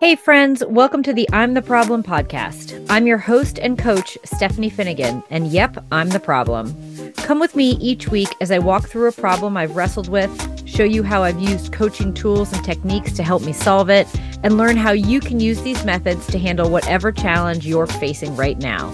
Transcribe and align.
Hey, 0.00 0.16
friends, 0.16 0.64
welcome 0.66 1.02
to 1.02 1.12
the 1.12 1.28
I'm 1.30 1.52
the 1.52 1.60
Problem 1.60 2.02
podcast. 2.02 2.86
I'm 2.88 3.06
your 3.06 3.18
host 3.18 3.58
and 3.58 3.78
coach, 3.78 4.16
Stephanie 4.24 4.70
Finigan, 4.70 5.22
and 5.28 5.48
yep, 5.48 5.76
I'm 5.92 6.08
the 6.08 6.18
problem. 6.18 7.12
Come 7.16 7.38
with 7.38 7.54
me 7.54 7.72
each 7.72 8.08
week 8.08 8.34
as 8.40 8.50
I 8.50 8.60
walk 8.60 8.88
through 8.88 9.08
a 9.08 9.12
problem 9.12 9.58
I've 9.58 9.76
wrestled 9.76 10.08
with, 10.08 10.66
show 10.66 10.84
you 10.84 11.02
how 11.02 11.22
I've 11.22 11.38
used 11.38 11.74
coaching 11.74 12.14
tools 12.14 12.50
and 12.50 12.64
techniques 12.64 13.12
to 13.12 13.22
help 13.22 13.42
me 13.42 13.52
solve 13.52 13.90
it, 13.90 14.08
and 14.42 14.56
learn 14.56 14.78
how 14.78 14.92
you 14.92 15.20
can 15.20 15.38
use 15.38 15.60
these 15.60 15.84
methods 15.84 16.26
to 16.28 16.38
handle 16.38 16.70
whatever 16.70 17.12
challenge 17.12 17.66
you're 17.66 17.86
facing 17.86 18.34
right 18.36 18.56
now. 18.58 18.88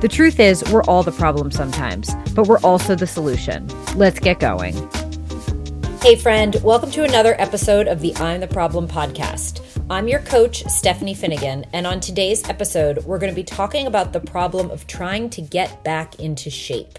The 0.00 0.06
truth 0.08 0.38
is, 0.38 0.62
we're 0.70 0.84
all 0.84 1.02
the 1.02 1.10
problem 1.10 1.50
sometimes, 1.50 2.14
but 2.36 2.46
we're 2.46 2.60
also 2.60 2.94
the 2.94 3.08
solution. 3.08 3.66
Let's 3.96 4.20
get 4.20 4.38
going. 4.38 4.76
Hey, 6.02 6.14
friend, 6.14 6.54
welcome 6.62 6.92
to 6.92 7.02
another 7.02 7.34
episode 7.40 7.88
of 7.88 7.98
the 7.98 8.14
I'm 8.18 8.40
the 8.40 8.46
Problem 8.46 8.86
podcast. 8.86 9.71
I'm 9.90 10.08
your 10.08 10.20
coach, 10.20 10.64
Stephanie 10.66 11.14
Finigan, 11.14 11.66
and 11.72 11.86
on 11.86 12.00
today's 12.00 12.48
episode, 12.48 13.04
we're 13.04 13.18
going 13.18 13.32
to 13.32 13.36
be 13.36 13.44
talking 13.44 13.86
about 13.86 14.12
the 14.12 14.20
problem 14.20 14.70
of 14.70 14.86
trying 14.86 15.28
to 15.30 15.42
get 15.42 15.82
back 15.84 16.18
into 16.20 16.50
shape. 16.50 16.98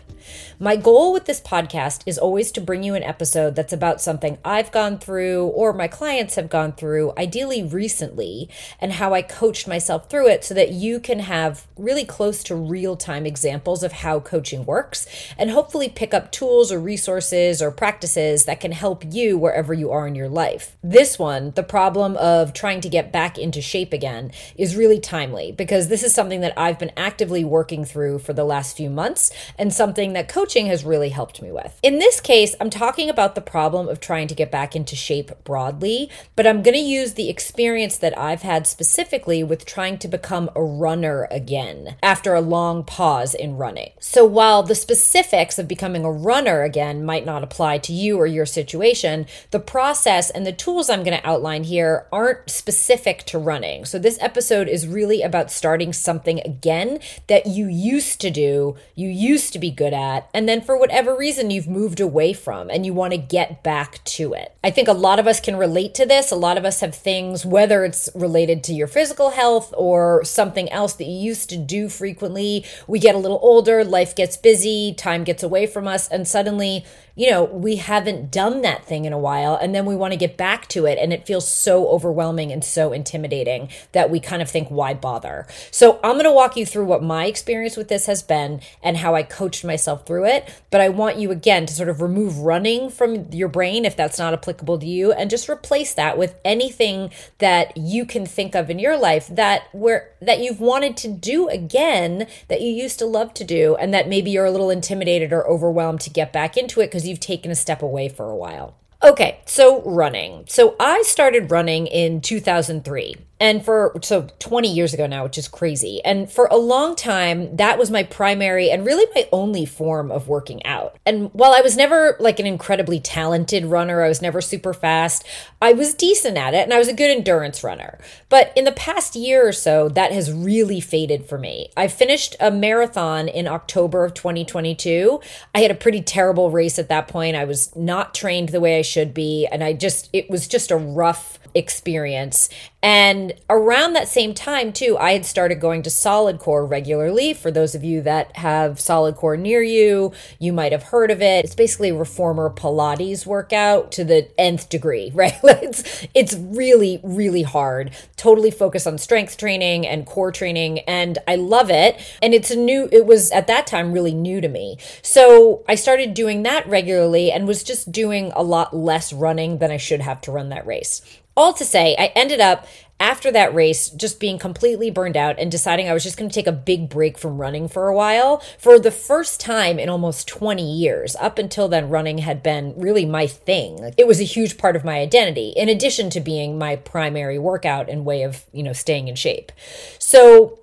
My 0.59 0.75
goal 0.75 1.11
with 1.13 1.25
this 1.25 1.41
podcast 1.41 2.03
is 2.05 2.17
always 2.17 2.51
to 2.53 2.61
bring 2.61 2.83
you 2.83 2.95
an 2.95 3.03
episode 3.03 3.55
that's 3.55 3.73
about 3.73 4.01
something 4.01 4.37
I've 4.45 4.71
gone 4.71 4.97
through 4.97 5.47
or 5.47 5.73
my 5.73 5.87
clients 5.87 6.35
have 6.35 6.49
gone 6.49 6.73
through, 6.73 7.13
ideally 7.17 7.63
recently, 7.63 8.49
and 8.79 8.93
how 8.93 9.13
I 9.13 9.21
coached 9.21 9.67
myself 9.67 10.09
through 10.09 10.29
it 10.29 10.43
so 10.43 10.53
that 10.53 10.71
you 10.71 10.99
can 10.99 11.19
have 11.19 11.67
really 11.77 12.05
close 12.05 12.43
to 12.43 12.55
real 12.55 12.95
time 12.95 13.25
examples 13.25 13.83
of 13.83 13.91
how 13.91 14.19
coaching 14.19 14.65
works 14.65 15.05
and 15.37 15.49
hopefully 15.49 15.89
pick 15.89 16.13
up 16.13 16.31
tools 16.31 16.71
or 16.71 16.79
resources 16.79 17.61
or 17.61 17.71
practices 17.71 18.45
that 18.45 18.59
can 18.59 18.71
help 18.71 19.03
you 19.13 19.37
wherever 19.37 19.73
you 19.73 19.91
are 19.91 20.07
in 20.07 20.15
your 20.15 20.29
life. 20.29 20.77
This 20.83 21.19
one, 21.19 21.51
the 21.51 21.63
problem 21.63 22.15
of 22.17 22.53
trying 22.53 22.81
to 22.81 22.89
get 22.89 23.11
back 23.11 23.37
into 23.37 23.61
shape 23.61 23.93
again, 23.93 24.31
is 24.55 24.75
really 24.75 24.99
timely 24.99 25.51
because 25.51 25.87
this 25.87 26.03
is 26.03 26.13
something 26.13 26.41
that 26.41 26.57
I've 26.57 26.79
been 26.79 26.91
actively 26.95 27.43
working 27.43 27.85
through 27.85 28.19
for 28.19 28.33
the 28.33 28.43
last 28.43 28.77
few 28.77 28.89
months 28.89 29.31
and 29.57 29.73
something 29.73 30.12
that 30.13 30.29
coaching 30.29 30.67
has 30.67 30.85
really 30.85 31.09
helped 31.09 31.41
me 31.41 31.51
with. 31.51 31.79
In 31.83 31.99
this 31.99 32.19
case, 32.19 32.55
I'm 32.59 32.69
talking 32.69 33.09
about 33.09 33.35
the 33.35 33.41
problem 33.41 33.87
of 33.87 33.99
trying 33.99 34.27
to 34.27 34.35
get 34.35 34.51
back 34.51 34.75
into 34.75 34.95
shape 34.95 35.31
broadly, 35.43 36.09
but 36.35 36.47
I'm 36.47 36.63
going 36.63 36.75
to 36.75 36.79
use 36.79 37.13
the 37.13 37.29
experience 37.29 37.97
that 37.97 38.17
I've 38.17 38.41
had 38.41 38.67
specifically 38.67 39.43
with 39.43 39.65
trying 39.65 39.97
to 39.99 40.07
become 40.07 40.49
a 40.55 40.63
runner 40.63 41.27
again 41.31 41.95
after 42.01 42.33
a 42.33 42.41
long 42.41 42.83
pause 42.83 43.33
in 43.33 43.57
running. 43.57 43.91
So 43.99 44.25
while 44.25 44.63
the 44.63 44.75
specifics 44.75 45.57
of 45.59 45.67
becoming 45.67 46.05
a 46.05 46.11
runner 46.11 46.63
again 46.63 47.05
might 47.05 47.25
not 47.25 47.43
apply 47.43 47.79
to 47.79 47.93
you 47.93 48.17
or 48.17 48.25
your 48.25 48.45
situation, 48.45 49.25
the 49.51 49.59
process 49.59 50.29
and 50.29 50.45
the 50.45 50.51
tools 50.51 50.89
I'm 50.89 51.03
going 51.03 51.19
to 51.19 51.27
outline 51.27 51.63
here 51.63 52.07
aren't 52.11 52.49
specific 52.49 53.23
to 53.25 53.37
running. 53.37 53.85
So 53.85 53.99
this 53.99 54.17
episode 54.21 54.67
is 54.67 54.87
really 54.87 55.21
about 55.21 55.51
starting 55.51 55.93
something 55.93 56.39
again 56.41 56.99
that 57.27 57.47
you 57.47 57.67
used 57.67 58.21
to 58.21 58.29
do, 58.29 58.75
you 58.95 59.09
used 59.09 59.53
to 59.53 59.59
be 59.59 59.71
good 59.71 59.93
at, 59.93 60.02
and 60.33 60.47
then 60.47 60.61
for 60.61 60.77
whatever 60.77 61.15
reason 61.15 61.51
you've 61.51 61.67
moved 61.67 61.99
away 61.99 62.33
from 62.33 62.69
and 62.69 62.85
you 62.85 62.93
want 62.93 63.11
to 63.11 63.17
get 63.17 63.63
back 63.63 64.03
to 64.05 64.33
it. 64.33 64.55
I 64.63 64.71
think 64.71 64.87
a 64.87 64.93
lot 64.93 65.19
of 65.19 65.27
us 65.27 65.39
can 65.39 65.55
relate 65.55 65.93
to 65.95 66.05
this. 66.05 66.31
A 66.31 66.35
lot 66.35 66.57
of 66.57 66.65
us 66.65 66.79
have 66.79 66.95
things, 66.95 67.45
whether 67.45 67.83
it's 67.83 68.09
related 68.15 68.63
to 68.65 68.73
your 68.73 68.87
physical 68.87 69.31
health 69.31 69.73
or 69.77 70.23
something 70.23 70.71
else 70.71 70.93
that 70.93 71.05
you 71.05 71.17
used 71.17 71.49
to 71.49 71.57
do 71.57 71.89
frequently. 71.89 72.65
We 72.87 72.99
get 72.99 73.15
a 73.15 73.19
little 73.19 73.39
older, 73.41 73.83
life 73.83 74.15
gets 74.15 74.37
busy, 74.37 74.93
time 74.93 75.23
gets 75.23 75.43
away 75.43 75.67
from 75.67 75.87
us, 75.87 76.07
and 76.07 76.27
suddenly 76.27 76.85
you 77.15 77.29
know, 77.29 77.43
we 77.43 77.75
haven't 77.75 78.31
done 78.31 78.61
that 78.61 78.85
thing 78.85 79.05
in 79.05 79.13
a 79.13 79.19
while 79.19 79.55
and 79.55 79.73
then 79.73 79.85
we 79.85 79.95
want 79.95 80.13
to 80.13 80.17
get 80.17 80.35
back 80.35 80.67
to 80.69 80.85
it 80.85 80.97
and 80.97 81.13
it 81.13 81.27
feels 81.27 81.47
so 81.47 81.87
overwhelming 81.89 82.51
and 82.51 82.63
so 82.63 82.91
intimidating 82.91 83.69
that 83.91 84.09
we 84.09 84.19
kind 84.19 84.41
of 84.41 84.49
think 84.49 84.69
why 84.69 84.93
bother. 84.93 85.45
So, 85.69 85.99
I'm 86.03 86.13
going 86.13 86.25
to 86.25 86.31
walk 86.31 86.57
you 86.57 86.65
through 86.65 86.85
what 86.85 87.03
my 87.03 87.25
experience 87.25 87.77
with 87.77 87.87
this 87.87 88.07
has 88.07 88.23
been 88.23 88.61
and 88.81 88.97
how 88.97 89.15
I 89.15 89.23
coached 89.23 89.63
myself 89.63 89.92
through 89.97 90.25
it, 90.25 90.49
but 90.71 90.81
I 90.81 90.89
want 90.89 91.17
you 91.17 91.29
again 91.29 91.67
to 91.67 91.73
sort 91.73 91.89
of 91.89 92.01
remove 92.01 92.39
running 92.39 92.89
from 92.89 93.31
your 93.31 93.47
brain 93.47 93.85
if 93.85 93.95
that's 93.95 94.17
not 94.17 94.33
applicable 94.33 94.79
to 94.79 94.87
you 94.87 95.11
and 95.11 95.29
just 95.29 95.47
replace 95.47 95.93
that 95.93 96.17
with 96.17 96.35
anything 96.43 97.11
that 97.37 97.77
you 97.77 98.05
can 98.05 98.25
think 98.25 98.55
of 98.55 98.71
in 98.71 98.79
your 98.79 98.97
life 98.97 99.27
that 99.27 99.67
where 99.71 100.09
that 100.19 100.39
you've 100.39 100.59
wanted 100.59 100.97
to 100.97 101.07
do 101.07 101.47
again 101.47 102.27
that 102.47 102.61
you 102.61 102.69
used 102.69 102.97
to 102.99 103.05
love 103.05 103.33
to 103.35 103.43
do 103.43 103.75
and 103.75 103.93
that 103.93 104.07
maybe 104.07 104.31
you're 104.31 104.45
a 104.45 104.51
little 104.51 104.71
intimidated 104.71 105.31
or 105.31 105.47
overwhelmed 105.47 106.01
to 106.01 106.09
get 106.09 106.33
back 106.33 106.57
into 106.57 106.81
it 106.81 106.87
because 106.87 107.03
because 107.03 107.09
you've 107.09 107.19
taken 107.19 107.51
a 107.51 107.55
step 107.55 107.81
away 107.81 108.09
for 108.09 108.29
a 108.29 108.35
while. 108.35 108.75
Okay, 109.03 109.39
so 109.45 109.81
running. 109.81 110.45
So 110.47 110.75
I 110.79 111.03
started 111.05 111.51
running 111.51 111.87
in 111.87 112.21
2003 112.21 113.15
and 113.43 113.65
for 113.65 113.93
so 114.01 114.25
20 114.39 114.71
years 114.71 114.93
ago 114.93 115.05
now 115.05 115.23
which 115.25 115.37
is 115.37 115.49
crazy. 115.49 116.01
And 116.05 116.31
for 116.31 116.47
a 116.49 116.55
long 116.55 116.95
time 116.95 117.57
that 117.57 117.77
was 117.77 117.91
my 117.91 118.03
primary 118.03 118.71
and 118.71 118.85
really 118.85 119.05
my 119.13 119.27
only 119.33 119.65
form 119.65 120.11
of 120.11 120.29
working 120.29 120.65
out. 120.65 120.95
And 121.05 121.29
while 121.33 121.51
i 121.51 121.59
was 121.59 121.75
never 121.75 122.15
like 122.21 122.39
an 122.39 122.47
incredibly 122.47 123.01
talented 123.01 123.65
runner 123.65 124.01
i 124.01 124.07
was 124.07 124.21
never 124.21 124.39
super 124.39 124.73
fast 124.73 125.25
i 125.61 125.73
was 125.73 125.93
decent 125.93 126.37
at 126.37 126.53
it 126.53 126.63
and 126.63 126.73
i 126.73 126.77
was 126.77 126.87
a 126.87 126.93
good 126.93 127.11
endurance 127.11 127.63
runner. 127.65 127.99
But 128.29 128.53
in 128.55 128.63
the 128.63 128.71
past 128.71 129.13
year 129.15 129.45
or 129.45 129.51
so 129.51 129.89
that 129.89 130.13
has 130.13 130.31
really 130.31 130.79
faded 130.79 131.25
for 131.25 131.37
me. 131.37 131.69
I 131.75 131.89
finished 131.89 132.37
a 132.39 132.49
marathon 132.49 133.27
in 133.27 133.45
october 133.47 134.05
of 134.05 134.13
2022 134.13 135.19
i 135.53 135.59
had 135.59 135.71
a 135.71 135.75
pretty 135.75 136.01
terrible 136.01 136.49
race 136.49 136.79
at 136.79 136.87
that 136.87 137.09
point. 137.09 137.35
I 137.35 137.43
was 137.43 137.75
not 137.75 138.13
trained 138.13 138.49
the 138.49 138.61
way 138.61 138.79
i 138.79 138.83
should 138.83 139.13
be 139.13 139.45
and 139.51 139.61
i 139.61 139.73
just 139.73 140.09
it 140.13 140.29
was 140.29 140.47
just 140.47 140.71
a 140.71 140.77
rough 140.77 141.39
experience. 141.55 142.49
And 142.83 143.31
around 143.49 143.93
that 143.93 144.09
same 144.09 144.33
time, 144.33 144.73
too, 144.73 144.97
I 144.97 145.13
had 145.13 145.25
started 145.25 145.61
going 145.61 145.83
to 145.83 145.89
SolidCore 145.89 146.69
regularly. 146.69 147.33
For 147.33 147.49
those 147.49 147.75
of 147.75 147.83
you 147.85 148.01
that 148.01 148.35
have 148.35 148.73
SolidCore 148.73 149.39
near 149.39 149.63
you, 149.63 150.11
you 150.37 150.51
might 150.51 150.73
have 150.73 150.83
heard 150.83 151.09
of 151.09 151.21
it. 151.21 151.45
It's 151.45 151.55
basically 151.55 151.91
a 151.91 151.95
reformer 151.95 152.49
Pilates 152.49 153.25
workout 153.25 153.93
to 153.93 154.03
the 154.03 154.29
nth 154.37 154.67
degree, 154.67 155.11
right? 155.15 155.33
it's, 155.43 156.05
it's 156.13 156.33
really, 156.33 156.99
really 157.03 157.43
hard. 157.43 157.91
Totally 158.17 158.51
focused 158.51 158.85
on 158.85 158.97
strength 158.97 159.37
training 159.37 159.87
and 159.87 160.05
core 160.05 160.33
training. 160.33 160.79
And 160.79 161.17
I 161.25 161.37
love 161.37 161.69
it. 161.69 162.01
And 162.21 162.33
it's 162.33 162.51
a 162.51 162.57
new, 162.57 162.89
it 162.91 163.05
was 163.05 163.31
at 163.31 163.47
that 163.47 163.65
time 163.65 163.93
really 163.93 164.13
new 164.13 164.41
to 164.41 164.49
me. 164.49 164.77
So 165.01 165.63
I 165.69 165.75
started 165.75 166.13
doing 166.13 166.43
that 166.43 166.67
regularly 166.67 167.31
and 167.31 167.47
was 167.47 167.63
just 167.63 167.93
doing 167.93 168.33
a 168.35 168.43
lot 168.43 168.75
less 168.75 169.13
running 169.13 169.59
than 169.59 169.71
I 169.71 169.77
should 169.77 170.01
have 170.01 170.19
to 170.21 170.33
run 170.33 170.49
that 170.49 170.67
race. 170.67 171.01
All 171.35 171.53
to 171.53 171.65
say, 171.65 171.95
I 171.97 172.11
ended 172.15 172.39
up 172.39 172.67
after 172.99 173.31
that 173.31 173.53
race 173.53 173.89
just 173.89 174.19
being 174.19 174.37
completely 174.37 174.89
burned 174.89 175.17
out 175.17 175.37
and 175.37 175.51
deciding 175.51 175.89
I 175.89 175.93
was 175.93 176.03
just 176.03 176.15
going 176.15 176.29
to 176.29 176.33
take 176.33 176.47
a 176.47 176.53
big 176.53 176.89
break 176.89 177.17
from 177.17 177.37
running 177.37 177.67
for 177.67 177.89
a 177.89 177.95
while 177.95 178.41
for 178.57 178.79
the 178.79 178.91
first 178.91 179.41
time 179.41 179.77
in 179.77 179.89
almost 179.89 180.27
20 180.27 180.63
years. 180.63 181.15
Up 181.17 181.37
until 181.37 181.67
then, 181.67 181.89
running 181.89 182.19
had 182.19 182.41
been 182.41 182.73
really 182.77 183.05
my 183.05 183.27
thing. 183.27 183.93
It 183.97 184.07
was 184.07 184.21
a 184.21 184.25
huge 184.25 184.57
part 184.57 184.75
of 184.75 184.85
my 184.85 184.99
identity, 184.99 185.49
in 185.49 185.67
addition 185.69 186.09
to 186.11 186.21
being 186.21 186.57
my 186.57 186.77
primary 186.77 187.39
workout 187.39 187.89
and 187.89 188.05
way 188.05 188.23
of, 188.23 188.45
you 188.53 188.63
know, 188.63 188.73
staying 188.73 189.09
in 189.09 189.15
shape. 189.15 189.51
So 189.99 190.59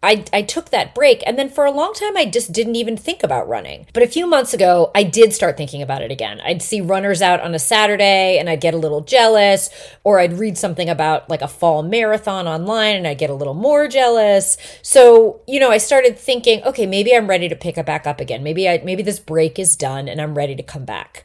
I, 0.00 0.24
I 0.32 0.42
took 0.42 0.70
that 0.70 0.94
break 0.94 1.24
and 1.26 1.36
then 1.36 1.48
for 1.48 1.64
a 1.64 1.72
long 1.72 1.92
time 1.92 2.16
I 2.16 2.24
just 2.24 2.52
didn't 2.52 2.76
even 2.76 2.96
think 2.96 3.24
about 3.24 3.48
running. 3.48 3.86
But 3.92 4.04
a 4.04 4.08
few 4.08 4.28
months 4.28 4.54
ago, 4.54 4.92
I 4.94 5.02
did 5.02 5.32
start 5.32 5.56
thinking 5.56 5.82
about 5.82 6.02
it 6.02 6.12
again. 6.12 6.40
I'd 6.40 6.62
see 6.62 6.80
runners 6.80 7.20
out 7.20 7.40
on 7.40 7.52
a 7.52 7.58
Saturday 7.58 8.38
and 8.38 8.48
I'd 8.48 8.60
get 8.60 8.74
a 8.74 8.78
little 8.78 9.00
jealous, 9.00 9.70
or 10.04 10.20
I'd 10.20 10.38
read 10.38 10.56
something 10.56 10.88
about 10.88 11.28
like 11.28 11.42
a 11.42 11.48
fall 11.48 11.82
marathon 11.82 12.46
online 12.46 12.94
and 12.94 13.08
I'd 13.08 13.18
get 13.18 13.30
a 13.30 13.34
little 13.34 13.54
more 13.54 13.88
jealous. 13.88 14.56
So, 14.82 15.40
you 15.48 15.58
know, 15.58 15.70
I 15.70 15.78
started 15.78 16.16
thinking, 16.16 16.62
okay, 16.62 16.86
maybe 16.86 17.14
I'm 17.16 17.26
ready 17.26 17.48
to 17.48 17.56
pick 17.56 17.76
it 17.76 17.86
back 17.86 18.06
up 18.06 18.20
again. 18.20 18.44
Maybe 18.44 18.68
I 18.68 18.80
maybe 18.84 19.02
this 19.02 19.18
break 19.18 19.58
is 19.58 19.74
done 19.74 20.08
and 20.08 20.20
I'm 20.20 20.36
ready 20.36 20.54
to 20.54 20.62
come 20.62 20.84
back. 20.84 21.24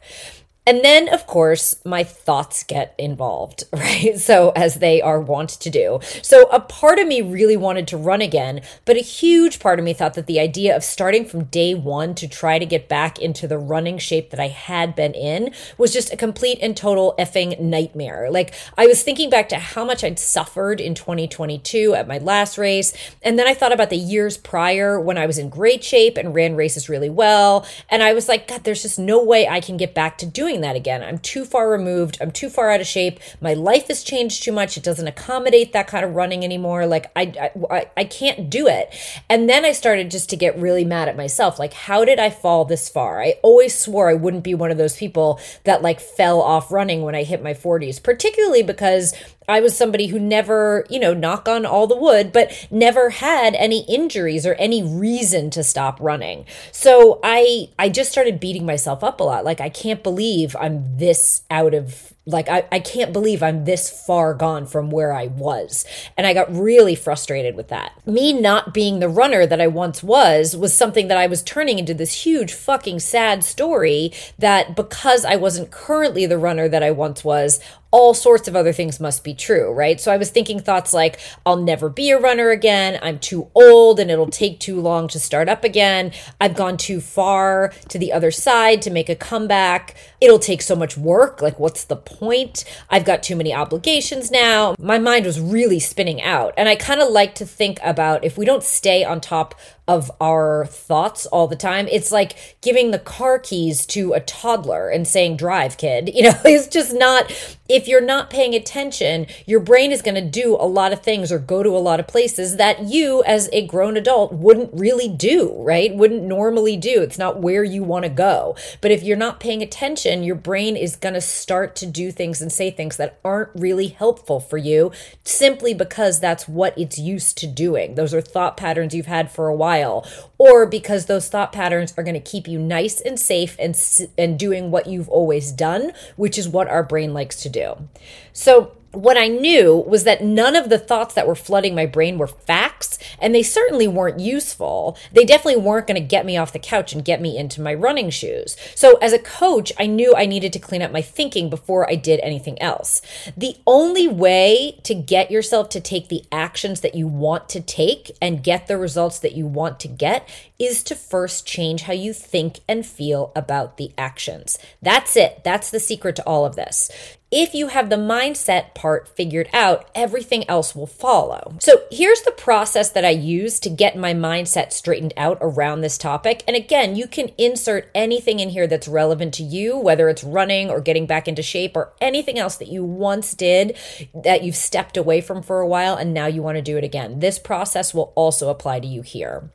And 0.66 0.82
then, 0.82 1.08
of 1.10 1.26
course, 1.26 1.76
my 1.84 2.04
thoughts 2.04 2.62
get 2.62 2.94
involved, 2.96 3.64
right? 3.72 4.18
So, 4.18 4.50
as 4.56 4.76
they 4.76 5.02
are 5.02 5.20
wont 5.20 5.50
to 5.50 5.70
do. 5.70 6.00
So, 6.22 6.44
a 6.44 6.60
part 6.60 6.98
of 6.98 7.06
me 7.06 7.20
really 7.20 7.56
wanted 7.56 7.86
to 7.88 7.96
run 7.98 8.22
again, 8.22 8.62
but 8.86 8.96
a 8.96 9.00
huge 9.00 9.60
part 9.60 9.78
of 9.78 9.84
me 9.84 9.92
thought 9.92 10.14
that 10.14 10.26
the 10.26 10.40
idea 10.40 10.74
of 10.74 10.82
starting 10.82 11.26
from 11.26 11.44
day 11.44 11.74
one 11.74 12.14
to 12.14 12.26
try 12.26 12.58
to 12.58 12.64
get 12.64 12.88
back 12.88 13.18
into 13.18 13.46
the 13.46 13.58
running 13.58 13.98
shape 13.98 14.30
that 14.30 14.40
I 14.40 14.48
had 14.48 14.94
been 14.96 15.12
in 15.12 15.52
was 15.76 15.92
just 15.92 16.12
a 16.12 16.16
complete 16.16 16.58
and 16.62 16.74
total 16.74 17.14
effing 17.18 17.60
nightmare. 17.60 18.30
Like, 18.30 18.54
I 18.78 18.86
was 18.86 19.02
thinking 19.02 19.28
back 19.28 19.50
to 19.50 19.56
how 19.58 19.84
much 19.84 20.02
I'd 20.02 20.18
suffered 20.18 20.80
in 20.80 20.94
2022 20.94 21.94
at 21.94 22.08
my 22.08 22.18
last 22.18 22.56
race. 22.56 22.94
And 23.22 23.38
then 23.38 23.46
I 23.46 23.54
thought 23.54 23.72
about 23.72 23.90
the 23.90 23.96
years 23.96 24.38
prior 24.38 24.98
when 24.98 25.18
I 25.18 25.26
was 25.26 25.36
in 25.36 25.50
great 25.50 25.84
shape 25.84 26.16
and 26.16 26.34
ran 26.34 26.56
races 26.56 26.88
really 26.88 27.10
well. 27.10 27.66
And 27.90 28.02
I 28.02 28.14
was 28.14 28.28
like, 28.28 28.48
God, 28.48 28.64
there's 28.64 28.82
just 28.82 28.98
no 28.98 29.22
way 29.22 29.46
I 29.46 29.60
can 29.60 29.76
get 29.76 29.94
back 29.94 30.16
to 30.18 30.26
doing 30.26 30.53
doing 30.54 30.62
that 30.62 30.76
again. 30.76 31.02
I'm 31.02 31.18
too 31.18 31.44
far 31.44 31.68
removed. 31.68 32.16
I'm 32.20 32.30
too 32.30 32.48
far 32.48 32.70
out 32.70 32.80
of 32.80 32.86
shape. 32.86 33.18
My 33.40 33.54
life 33.54 33.88
has 33.88 34.04
changed 34.04 34.44
too 34.44 34.52
much. 34.52 34.76
It 34.76 34.84
doesn't 34.84 35.08
accommodate 35.08 35.72
that 35.72 35.88
kind 35.88 36.04
of 36.04 36.14
running 36.14 36.44
anymore. 36.44 36.86
Like 36.86 37.10
I, 37.16 37.50
I, 37.70 37.90
I 37.96 38.04
can't 38.04 38.48
do 38.48 38.68
it. 38.68 38.94
And 39.28 39.48
then 39.48 39.64
I 39.64 39.72
started 39.72 40.12
just 40.12 40.30
to 40.30 40.36
get 40.36 40.56
really 40.56 40.84
mad 40.84 41.08
at 41.08 41.16
myself. 41.16 41.58
Like, 41.58 41.72
how 41.72 42.04
did 42.04 42.20
I 42.20 42.30
fall 42.30 42.64
this 42.64 42.88
far? 42.88 43.20
I 43.20 43.34
always 43.42 43.76
swore 43.76 44.08
I 44.08 44.14
wouldn't 44.14 44.44
be 44.44 44.54
one 44.54 44.70
of 44.70 44.78
those 44.78 44.96
people 44.96 45.40
that 45.64 45.82
like 45.82 45.98
fell 45.98 46.40
off 46.40 46.70
running 46.70 47.02
when 47.02 47.16
I 47.16 47.24
hit 47.24 47.42
my 47.42 47.54
40s, 47.54 48.00
particularly 48.00 48.62
because 48.62 49.12
I 49.48 49.60
was 49.60 49.76
somebody 49.76 50.08
who 50.08 50.18
never, 50.18 50.86
you 50.88 50.98
know, 50.98 51.14
knock 51.14 51.48
on 51.48 51.66
all 51.66 51.86
the 51.86 51.96
wood, 51.96 52.32
but 52.32 52.68
never 52.70 53.10
had 53.10 53.54
any 53.54 53.84
injuries 53.84 54.46
or 54.46 54.54
any 54.54 54.82
reason 54.82 55.50
to 55.50 55.62
stop 55.62 56.00
running. 56.00 56.46
So 56.72 57.20
I 57.22 57.68
I 57.78 57.88
just 57.88 58.12
started 58.12 58.40
beating 58.40 58.66
myself 58.66 59.04
up 59.04 59.20
a 59.20 59.24
lot. 59.24 59.44
Like 59.44 59.60
I 59.60 59.68
can't 59.68 60.02
believe 60.02 60.56
I'm 60.58 60.96
this 60.96 61.42
out 61.50 61.74
of 61.74 62.14
like 62.26 62.48
I, 62.48 62.64
I 62.72 62.80
can't 62.80 63.12
believe 63.12 63.42
i'm 63.42 63.64
this 63.64 63.90
far 64.06 64.32
gone 64.34 64.66
from 64.66 64.90
where 64.90 65.12
i 65.12 65.26
was 65.26 65.84
and 66.16 66.26
i 66.26 66.32
got 66.32 66.54
really 66.54 66.94
frustrated 66.94 67.54
with 67.54 67.68
that 67.68 67.92
me 68.06 68.32
not 68.32 68.72
being 68.72 69.00
the 69.00 69.08
runner 69.08 69.46
that 69.46 69.60
i 69.60 69.66
once 69.66 70.02
was 70.02 70.56
was 70.56 70.74
something 70.74 71.08
that 71.08 71.18
i 71.18 71.26
was 71.26 71.42
turning 71.42 71.78
into 71.78 71.92
this 71.92 72.24
huge 72.24 72.52
fucking 72.52 72.98
sad 72.98 73.44
story 73.44 74.10
that 74.38 74.74
because 74.74 75.24
i 75.24 75.36
wasn't 75.36 75.70
currently 75.70 76.24
the 76.24 76.38
runner 76.38 76.68
that 76.68 76.82
i 76.82 76.90
once 76.90 77.24
was 77.24 77.60
all 77.94 78.12
sorts 78.12 78.48
of 78.48 78.56
other 78.56 78.72
things 78.72 78.98
must 78.98 79.22
be 79.22 79.32
true, 79.32 79.72
right? 79.72 80.00
So 80.00 80.10
I 80.10 80.16
was 80.16 80.28
thinking 80.28 80.58
thoughts 80.58 80.92
like, 80.92 81.20
I'll 81.46 81.62
never 81.62 81.88
be 81.88 82.10
a 82.10 82.18
runner 82.18 82.50
again. 82.50 82.98
I'm 83.00 83.20
too 83.20 83.52
old 83.54 84.00
and 84.00 84.10
it'll 84.10 84.26
take 84.26 84.58
too 84.58 84.80
long 84.80 85.06
to 85.06 85.20
start 85.20 85.48
up 85.48 85.62
again. 85.62 86.10
I've 86.40 86.56
gone 86.56 86.76
too 86.76 87.00
far 87.00 87.72
to 87.90 87.96
the 87.96 88.12
other 88.12 88.32
side 88.32 88.82
to 88.82 88.90
make 88.90 89.08
a 89.08 89.14
comeback. 89.14 89.94
It'll 90.20 90.40
take 90.40 90.60
so 90.60 90.74
much 90.74 90.96
work. 90.96 91.40
Like, 91.40 91.60
what's 91.60 91.84
the 91.84 91.94
point? 91.94 92.64
I've 92.90 93.04
got 93.04 93.22
too 93.22 93.36
many 93.36 93.54
obligations 93.54 94.28
now. 94.28 94.74
My 94.80 94.98
mind 94.98 95.24
was 95.24 95.38
really 95.38 95.78
spinning 95.78 96.20
out. 96.20 96.52
And 96.56 96.68
I 96.68 96.74
kind 96.74 97.00
of 97.00 97.12
like 97.12 97.36
to 97.36 97.46
think 97.46 97.78
about 97.84 98.24
if 98.24 98.36
we 98.36 98.44
don't 98.44 98.64
stay 98.64 99.04
on 99.04 99.20
top 99.20 99.54
of 99.86 100.10
our 100.20 100.64
thoughts 100.66 101.26
all 101.26 101.46
the 101.46 101.56
time. 101.56 101.86
It's 101.88 102.10
like 102.10 102.56
giving 102.62 102.90
the 102.90 102.98
car 102.98 103.38
keys 103.38 103.84
to 103.86 104.14
a 104.14 104.20
toddler 104.20 104.88
and 104.88 105.06
saying, 105.06 105.36
drive, 105.36 105.76
kid. 105.76 106.10
You 106.24 106.30
know, 106.30 106.40
it's 106.44 106.68
just 106.68 106.94
not, 106.94 107.30
if 107.68 107.88
you're 107.88 108.00
not 108.00 108.30
paying 108.30 108.54
attention, 108.54 109.26
your 109.46 109.58
brain 109.58 109.90
is 109.90 110.00
going 110.00 110.14
to 110.14 110.22
do 110.22 110.54
a 110.54 110.64
lot 110.64 110.92
of 110.92 111.02
things 111.02 111.32
or 111.32 111.38
go 111.40 111.62
to 111.62 111.70
a 111.70 111.78
lot 111.78 111.98
of 111.98 112.06
places 112.06 112.56
that 112.56 112.84
you, 112.84 113.22
as 113.24 113.50
a 113.52 113.66
grown 113.66 113.96
adult, 113.96 114.32
wouldn't 114.32 114.70
really 114.72 115.08
do, 115.08 115.52
right? 115.58 115.94
Wouldn't 115.94 116.22
normally 116.22 116.76
do. 116.76 117.02
It's 117.02 117.18
not 117.18 117.40
where 117.40 117.64
you 117.64 117.82
want 117.82 118.04
to 118.04 118.08
go. 118.08 118.56
But 118.80 118.92
if 118.92 119.02
you're 119.02 119.16
not 119.16 119.40
paying 119.40 119.60
attention, 119.60 120.22
your 120.22 120.36
brain 120.36 120.76
is 120.76 120.96
going 120.96 121.14
to 121.14 121.20
start 121.20 121.74
to 121.76 121.86
do 121.86 122.12
things 122.12 122.40
and 122.40 122.50
say 122.50 122.70
things 122.70 122.96
that 122.96 123.18
aren't 123.24 123.50
really 123.54 123.88
helpful 123.88 124.38
for 124.38 124.56
you 124.56 124.92
simply 125.24 125.74
because 125.74 126.20
that's 126.20 126.48
what 126.48 126.78
it's 126.78 126.98
used 126.98 127.36
to 127.38 127.46
doing. 127.46 127.96
Those 127.96 128.14
are 128.14 128.22
thought 128.22 128.56
patterns 128.56 128.94
you've 128.94 129.06
had 129.06 129.30
for 129.30 129.48
a 129.48 129.54
while 129.54 129.73
while 129.78 130.06
or 130.38 130.66
because 130.66 131.06
those 131.06 131.28
thought 131.28 131.52
patterns 131.52 131.94
are 131.96 132.02
going 132.02 132.14
to 132.14 132.20
keep 132.20 132.48
you 132.48 132.58
nice 132.58 133.00
and 133.00 133.18
safe 133.18 133.56
and 133.58 133.78
and 134.16 134.38
doing 134.38 134.70
what 134.70 134.86
you've 134.86 135.08
always 135.08 135.52
done, 135.52 135.92
which 136.16 136.38
is 136.38 136.48
what 136.48 136.68
our 136.68 136.82
brain 136.82 137.14
likes 137.14 137.42
to 137.42 137.48
do. 137.48 137.88
So 138.32 138.72
what 138.96 139.16
I 139.16 139.28
knew 139.28 139.76
was 139.76 140.04
that 140.04 140.22
none 140.22 140.56
of 140.56 140.68
the 140.68 140.78
thoughts 140.78 141.14
that 141.14 141.26
were 141.26 141.34
flooding 141.34 141.74
my 141.74 141.86
brain 141.86 142.18
were 142.18 142.26
facts, 142.26 142.98
and 143.18 143.34
they 143.34 143.42
certainly 143.42 143.88
weren't 143.88 144.20
useful. 144.20 144.96
They 145.12 145.24
definitely 145.24 145.62
weren't 145.62 145.86
going 145.86 146.00
to 146.00 146.06
get 146.06 146.26
me 146.26 146.36
off 146.36 146.52
the 146.52 146.58
couch 146.58 146.92
and 146.92 147.04
get 147.04 147.20
me 147.20 147.36
into 147.36 147.60
my 147.60 147.74
running 147.74 148.10
shoes. 148.10 148.56
So, 148.74 148.96
as 148.98 149.12
a 149.12 149.18
coach, 149.18 149.72
I 149.78 149.86
knew 149.86 150.14
I 150.14 150.26
needed 150.26 150.52
to 150.54 150.58
clean 150.58 150.82
up 150.82 150.92
my 150.92 151.02
thinking 151.02 151.50
before 151.50 151.88
I 151.90 151.94
did 151.94 152.20
anything 152.20 152.60
else. 152.60 153.02
The 153.36 153.56
only 153.66 154.08
way 154.08 154.80
to 154.84 154.94
get 154.94 155.30
yourself 155.30 155.68
to 155.70 155.80
take 155.80 156.08
the 156.08 156.24
actions 156.30 156.80
that 156.80 156.94
you 156.94 157.06
want 157.06 157.48
to 157.50 157.60
take 157.60 158.16
and 158.20 158.42
get 158.42 158.66
the 158.66 158.78
results 158.78 159.18
that 159.20 159.32
you 159.32 159.46
want 159.46 159.80
to 159.80 159.88
get 159.88 160.28
is 160.58 160.82
to 160.84 160.94
first 160.94 161.46
change 161.46 161.82
how 161.82 161.92
you 161.92 162.12
think 162.12 162.60
and 162.68 162.86
feel 162.86 163.32
about 163.34 163.76
the 163.76 163.92
actions. 163.98 164.58
That's 164.80 165.16
it. 165.16 165.42
That's 165.44 165.70
the 165.70 165.80
secret 165.80 166.16
to 166.16 166.22
all 166.24 166.46
of 166.46 166.56
this. 166.56 166.90
If 167.36 167.52
you 167.52 167.66
have 167.66 167.90
the 167.90 167.96
mindset 167.96 168.74
part 168.74 169.08
figured 169.08 169.48
out, 169.52 169.88
everything 169.92 170.48
else 170.48 170.72
will 170.76 170.86
follow. 170.86 171.56
So 171.58 171.82
here's 171.90 172.20
the 172.20 172.30
process 172.30 172.90
that 172.90 173.04
I 173.04 173.10
use 173.10 173.58
to 173.58 173.70
get 173.70 173.98
my 173.98 174.14
mindset 174.14 174.72
straightened 174.72 175.12
out 175.16 175.38
around 175.40 175.80
this 175.80 175.98
topic. 175.98 176.44
And 176.46 176.56
again, 176.56 176.94
you 176.94 177.08
can 177.08 177.32
insert 177.36 177.90
anything 177.92 178.38
in 178.38 178.50
here 178.50 178.68
that's 178.68 178.86
relevant 178.86 179.34
to 179.34 179.42
you, 179.42 179.76
whether 179.76 180.08
it's 180.08 180.22
running 180.22 180.70
or 180.70 180.80
getting 180.80 181.06
back 181.06 181.26
into 181.26 181.42
shape 181.42 181.76
or 181.76 181.92
anything 182.00 182.38
else 182.38 182.54
that 182.58 182.68
you 182.68 182.84
once 182.84 183.34
did 183.34 183.76
that 184.14 184.44
you've 184.44 184.54
stepped 184.54 184.96
away 184.96 185.20
from 185.20 185.42
for 185.42 185.58
a 185.58 185.66
while 185.66 185.96
and 185.96 186.14
now 186.14 186.26
you 186.26 186.40
want 186.40 186.54
to 186.54 186.62
do 186.62 186.78
it 186.78 186.84
again. 186.84 187.18
This 187.18 187.40
process 187.40 187.92
will 187.92 188.12
also 188.14 188.48
apply 188.48 188.78
to 188.78 188.86
you 188.86 189.02
here. 189.02 189.50